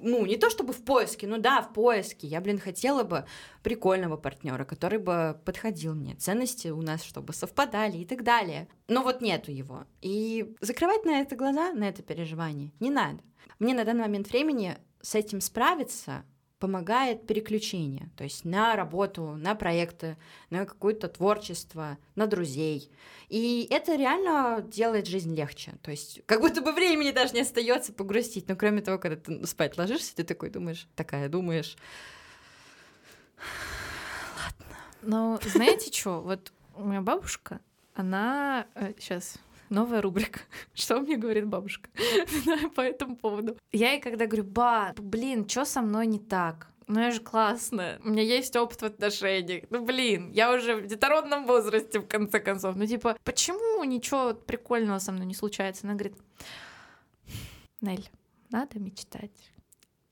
ну, 0.00 0.24
не 0.24 0.36
то 0.36 0.50
чтобы 0.50 0.72
в 0.72 0.84
поиске, 0.84 1.26
ну 1.26 1.38
да, 1.38 1.62
в 1.62 1.72
поиске. 1.72 2.26
Я, 2.26 2.40
блин, 2.40 2.58
хотела 2.58 3.02
бы 3.02 3.24
прикольного 3.62 4.16
партнера, 4.16 4.64
который 4.64 4.98
бы 4.98 5.40
подходил 5.44 5.94
мне. 5.94 6.14
Ценности 6.14 6.68
у 6.68 6.80
нас, 6.80 7.02
чтобы 7.02 7.32
совпадали 7.32 7.98
и 7.98 8.04
так 8.04 8.22
далее. 8.22 8.68
Но 8.88 9.02
вот 9.02 9.20
нету 9.20 9.50
его. 9.50 9.84
И 10.00 10.54
закрывать 10.60 11.04
на 11.04 11.20
это 11.20 11.36
глаза, 11.36 11.72
на 11.72 11.88
это 11.88 12.02
переживание, 12.02 12.72
не 12.80 12.90
надо. 12.90 13.20
Мне 13.58 13.74
на 13.74 13.84
данный 13.84 14.02
момент 14.02 14.30
времени 14.30 14.76
с 15.02 15.14
этим 15.14 15.40
справиться 15.40 16.24
помогает 16.60 17.26
переключение, 17.26 18.10
то 18.16 18.22
есть 18.22 18.44
на 18.44 18.76
работу, 18.76 19.34
на 19.34 19.54
проекты, 19.54 20.18
на 20.50 20.66
какое-то 20.66 21.08
творчество, 21.08 21.96
на 22.14 22.26
друзей. 22.26 22.92
И 23.30 23.66
это 23.70 23.96
реально 23.96 24.62
делает 24.62 25.06
жизнь 25.06 25.34
легче. 25.34 25.72
То 25.82 25.90
есть 25.90 26.20
как 26.26 26.40
будто 26.40 26.60
бы 26.60 26.72
времени 26.72 27.10
даже 27.12 27.32
не 27.32 27.40
остается 27.40 27.94
погрустить. 27.94 28.46
Но 28.46 28.56
кроме 28.56 28.82
того, 28.82 28.98
когда 28.98 29.16
ты 29.16 29.46
спать 29.46 29.78
ложишься, 29.78 30.14
ты 30.14 30.22
такой 30.22 30.50
думаешь, 30.50 30.86
такая 30.94 31.30
думаешь. 31.30 31.76
Ну, 35.02 35.40
знаете 35.42 35.90
что? 35.90 36.20
Вот 36.20 36.52
у 36.76 36.84
меня 36.84 37.00
бабушка, 37.00 37.60
она 37.94 38.66
сейчас 38.98 39.36
новая 39.70 40.02
рубрика. 40.02 40.40
Что 40.74 41.00
мне 41.00 41.16
говорит 41.16 41.46
бабушка 41.46 41.88
по 42.74 42.80
этому 42.80 43.16
поводу? 43.16 43.56
Я 43.72 43.92
ей 43.92 44.00
когда 44.00 44.26
говорю, 44.26 44.44
ба, 44.44 44.92
блин, 44.96 45.48
что 45.48 45.64
со 45.64 45.80
мной 45.80 46.06
не 46.06 46.18
так? 46.18 46.68
Ну 46.86 47.00
я 47.00 47.12
же 47.12 47.20
классная, 47.20 48.00
у 48.04 48.08
меня 48.08 48.24
есть 48.24 48.56
опыт 48.56 48.82
в 48.82 48.84
отношениях. 48.84 49.64
Ну 49.70 49.84
блин, 49.84 50.32
я 50.32 50.52
уже 50.52 50.74
в 50.74 50.86
детородном 50.86 51.46
возрасте 51.46 52.00
в 52.00 52.08
конце 52.08 52.40
концов. 52.40 52.74
Ну 52.74 52.84
типа, 52.84 53.16
почему 53.22 53.84
ничего 53.84 54.34
прикольного 54.34 54.98
со 54.98 55.12
мной 55.12 55.26
не 55.26 55.34
случается? 55.34 55.86
Она 55.86 55.94
говорит, 55.94 56.16
Нель, 57.80 58.10
надо 58.50 58.78
мечтать. 58.78 59.30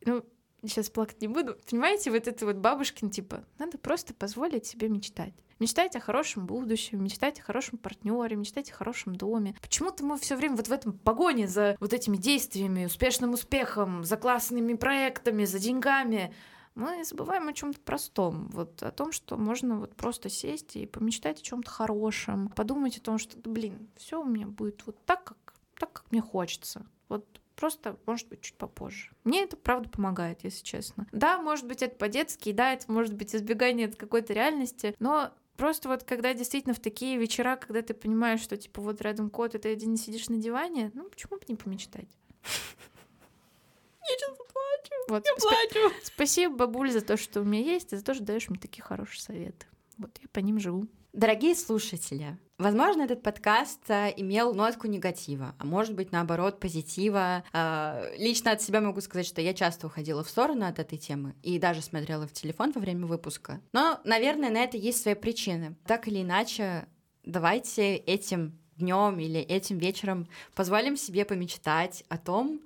Ну, 0.04 0.24
сейчас 0.62 0.88
плакать 0.88 1.20
не 1.20 1.28
буду. 1.28 1.56
Понимаете, 1.68 2.10
вот 2.10 2.26
это 2.26 2.46
вот 2.46 2.56
бабушкин, 2.56 3.10
типа, 3.10 3.44
надо 3.58 3.76
просто 3.76 4.14
позволить 4.14 4.66
себе 4.66 4.88
мечтать. 4.88 5.34
Мечтать 5.58 5.96
о 5.96 6.00
хорошем 6.00 6.46
будущем, 6.46 7.02
мечтать 7.02 7.40
о 7.40 7.42
хорошем 7.42 7.78
партнере, 7.78 8.36
мечтать 8.36 8.70
о 8.70 8.74
хорошем 8.74 9.16
доме. 9.16 9.56
Почему-то 9.60 10.04
мы 10.04 10.16
все 10.18 10.36
время 10.36 10.56
вот 10.56 10.68
в 10.68 10.72
этом 10.72 10.92
погоне 10.92 11.48
за 11.48 11.76
вот 11.80 11.92
этими 11.92 12.16
действиями, 12.16 12.86
успешным 12.86 13.32
успехом, 13.32 14.04
за 14.04 14.16
классными 14.16 14.74
проектами, 14.74 15.44
за 15.44 15.58
деньгами. 15.58 16.32
Мы 16.76 17.04
забываем 17.04 17.48
о 17.48 17.52
чем-то 17.52 17.80
простом, 17.80 18.50
вот 18.50 18.84
о 18.84 18.92
том, 18.92 19.10
что 19.10 19.36
можно 19.36 19.80
вот 19.80 19.96
просто 19.96 20.28
сесть 20.28 20.76
и 20.76 20.86
помечтать 20.86 21.40
о 21.40 21.42
чем-то 21.42 21.68
хорошем, 21.68 22.50
подумать 22.50 22.98
о 22.98 23.02
том, 23.02 23.18
что, 23.18 23.36
блин, 23.38 23.88
все 23.96 24.20
у 24.22 24.24
меня 24.24 24.46
будет 24.46 24.86
вот 24.86 25.04
так, 25.04 25.24
как, 25.24 25.54
так, 25.76 25.92
как 25.92 26.12
мне 26.12 26.20
хочется. 26.20 26.86
Вот 27.08 27.26
Просто, 27.58 27.96
может 28.06 28.28
быть, 28.28 28.40
чуть 28.42 28.54
попозже. 28.54 29.10
Мне 29.24 29.42
это, 29.42 29.56
правда, 29.56 29.88
помогает, 29.88 30.44
если 30.44 30.62
честно. 30.62 31.08
Да, 31.10 31.42
может 31.42 31.66
быть, 31.66 31.82
это 31.82 31.96
по-детски, 31.96 32.52
да, 32.52 32.72
это 32.72 32.90
может 32.90 33.14
быть 33.14 33.34
избегание 33.34 33.88
от 33.88 33.96
какой-то 33.96 34.32
реальности, 34.32 34.94
но 35.00 35.32
просто 35.58 35.88
вот 35.88 36.04
когда 36.04 36.32
действительно 36.32 36.74
в 36.74 36.80
такие 36.80 37.18
вечера, 37.18 37.56
когда 37.56 37.82
ты 37.82 37.92
понимаешь, 37.92 38.40
что, 38.40 38.56
типа, 38.56 38.80
вот 38.80 39.02
рядом 39.02 39.28
кот, 39.28 39.54
и 39.54 39.58
ты 39.58 39.70
один 39.70 39.96
сидишь 39.96 40.30
на 40.30 40.38
диване, 40.38 40.90
ну, 40.94 41.10
почему 41.10 41.36
бы 41.36 41.44
не 41.48 41.56
помечтать? 41.56 42.08
Я 42.44 44.16
сейчас 44.16 44.36
плачу. 44.36 44.94
Вот, 45.08 45.26
Я 45.26 45.34
плачу. 45.34 45.94
Спасибо, 46.02 46.56
бабуль, 46.56 46.90
за 46.90 47.02
то, 47.02 47.18
что 47.18 47.42
у 47.42 47.44
меня 47.44 47.62
есть, 47.62 47.92
и 47.92 47.96
за 47.96 48.04
то, 48.04 48.14
что 48.14 48.24
даешь 48.24 48.48
мне 48.48 48.58
такие 48.58 48.82
хорошие 48.82 49.20
советы. 49.20 49.66
Вот 49.98 50.16
я 50.22 50.28
по 50.32 50.38
ним 50.38 50.58
живу. 50.58 50.86
Дорогие 51.14 51.54
слушатели, 51.54 52.36
возможно, 52.58 53.02
этот 53.02 53.22
подкаст 53.22 53.80
а, 53.90 54.08
имел 54.08 54.54
нотку 54.54 54.86
негатива, 54.86 55.54
а 55.58 55.64
может 55.64 55.94
быть, 55.94 56.12
наоборот, 56.12 56.60
позитива. 56.60 57.44
А, 57.52 58.04
Лично 58.18 58.52
от 58.52 58.60
себя 58.60 58.82
могу 58.82 59.00
сказать, 59.00 59.26
что 59.26 59.40
я 59.40 59.54
часто 59.54 59.86
уходила 59.86 60.22
в 60.22 60.28
сторону 60.28 60.66
от 60.66 60.78
этой 60.78 60.98
темы 60.98 61.34
и 61.42 61.58
даже 61.58 61.80
смотрела 61.80 62.26
в 62.26 62.32
телефон 62.32 62.72
во 62.72 62.80
время 62.80 63.06
выпуска. 63.06 63.60
Но, 63.72 64.00
наверное, 64.04 64.50
на 64.50 64.58
это 64.58 64.76
есть 64.76 65.02
свои 65.02 65.14
причины. 65.14 65.76
Так 65.86 66.08
или 66.08 66.22
иначе, 66.22 66.86
давайте 67.24 67.96
этим 67.96 68.58
днем 68.76 69.18
или 69.18 69.40
этим 69.40 69.78
вечером 69.78 70.28
позволим 70.54 70.96
себе 70.96 71.24
помечтать 71.24 72.04
о 72.10 72.18
том, 72.18 72.60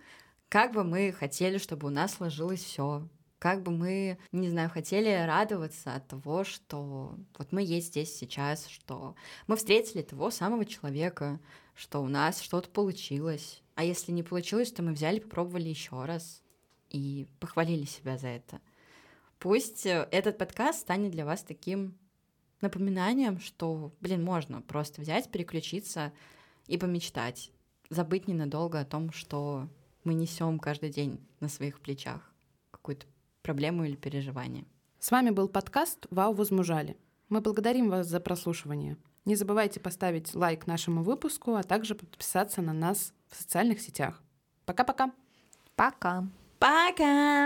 как 0.48 0.72
бы 0.72 0.82
мы 0.82 1.12
хотели, 1.12 1.58
чтобы 1.58 1.86
у 1.86 1.90
нас 1.90 2.14
сложилось 2.14 2.62
все, 2.62 3.08
как 3.42 3.64
бы 3.64 3.72
мы, 3.72 4.18
не 4.30 4.48
знаю, 4.50 4.70
хотели 4.70 5.26
радоваться 5.26 5.96
от 5.96 6.06
того, 6.06 6.44
что 6.44 7.18
вот 7.36 7.50
мы 7.50 7.64
есть 7.64 7.88
здесь 7.88 8.14
сейчас, 8.14 8.68
что 8.68 9.16
мы 9.48 9.56
встретили 9.56 10.02
того 10.02 10.30
самого 10.30 10.64
человека, 10.64 11.40
что 11.74 11.98
у 12.04 12.06
нас 12.06 12.40
что-то 12.40 12.70
получилось. 12.70 13.60
А 13.74 13.82
если 13.82 14.12
не 14.12 14.22
получилось, 14.22 14.70
то 14.70 14.84
мы 14.84 14.92
взяли, 14.92 15.18
попробовали 15.18 15.68
еще 15.68 16.04
раз 16.04 16.40
и 16.90 17.26
похвалили 17.40 17.84
себя 17.84 18.16
за 18.16 18.28
это. 18.28 18.60
Пусть 19.40 19.86
э, 19.86 20.06
этот 20.12 20.38
подкаст 20.38 20.78
станет 20.78 21.10
для 21.10 21.24
вас 21.24 21.42
таким 21.42 21.98
напоминанием, 22.60 23.40
что, 23.40 23.92
блин, 24.00 24.22
можно 24.22 24.62
просто 24.62 25.00
взять, 25.00 25.32
переключиться 25.32 26.12
и 26.68 26.78
помечтать, 26.78 27.50
забыть 27.90 28.28
ненадолго 28.28 28.78
о 28.78 28.84
том, 28.84 29.10
что 29.10 29.68
мы 30.04 30.14
несем 30.14 30.60
каждый 30.60 30.90
день 30.90 31.18
на 31.40 31.48
своих 31.48 31.80
плечах 31.80 32.32
какую-то 32.70 33.06
проблему 33.42 33.84
или 33.84 33.96
переживание. 33.96 34.64
С 34.98 35.10
вами 35.10 35.30
был 35.30 35.48
подкаст 35.48 36.06
«Вау, 36.10 36.32
возмужали». 36.32 36.96
Мы 37.28 37.40
благодарим 37.40 37.90
вас 37.90 38.06
за 38.06 38.20
прослушивание. 38.20 38.96
Не 39.24 39.36
забывайте 39.36 39.80
поставить 39.80 40.34
лайк 40.34 40.66
нашему 40.66 41.02
выпуску, 41.02 41.54
а 41.54 41.62
также 41.62 41.94
подписаться 41.94 42.60
на 42.60 42.72
нас 42.72 43.14
в 43.28 43.36
социальных 43.36 43.80
сетях. 43.80 44.22
Пока-пока! 44.66 45.12
Пока. 45.76 46.26
Пока! 46.58 47.42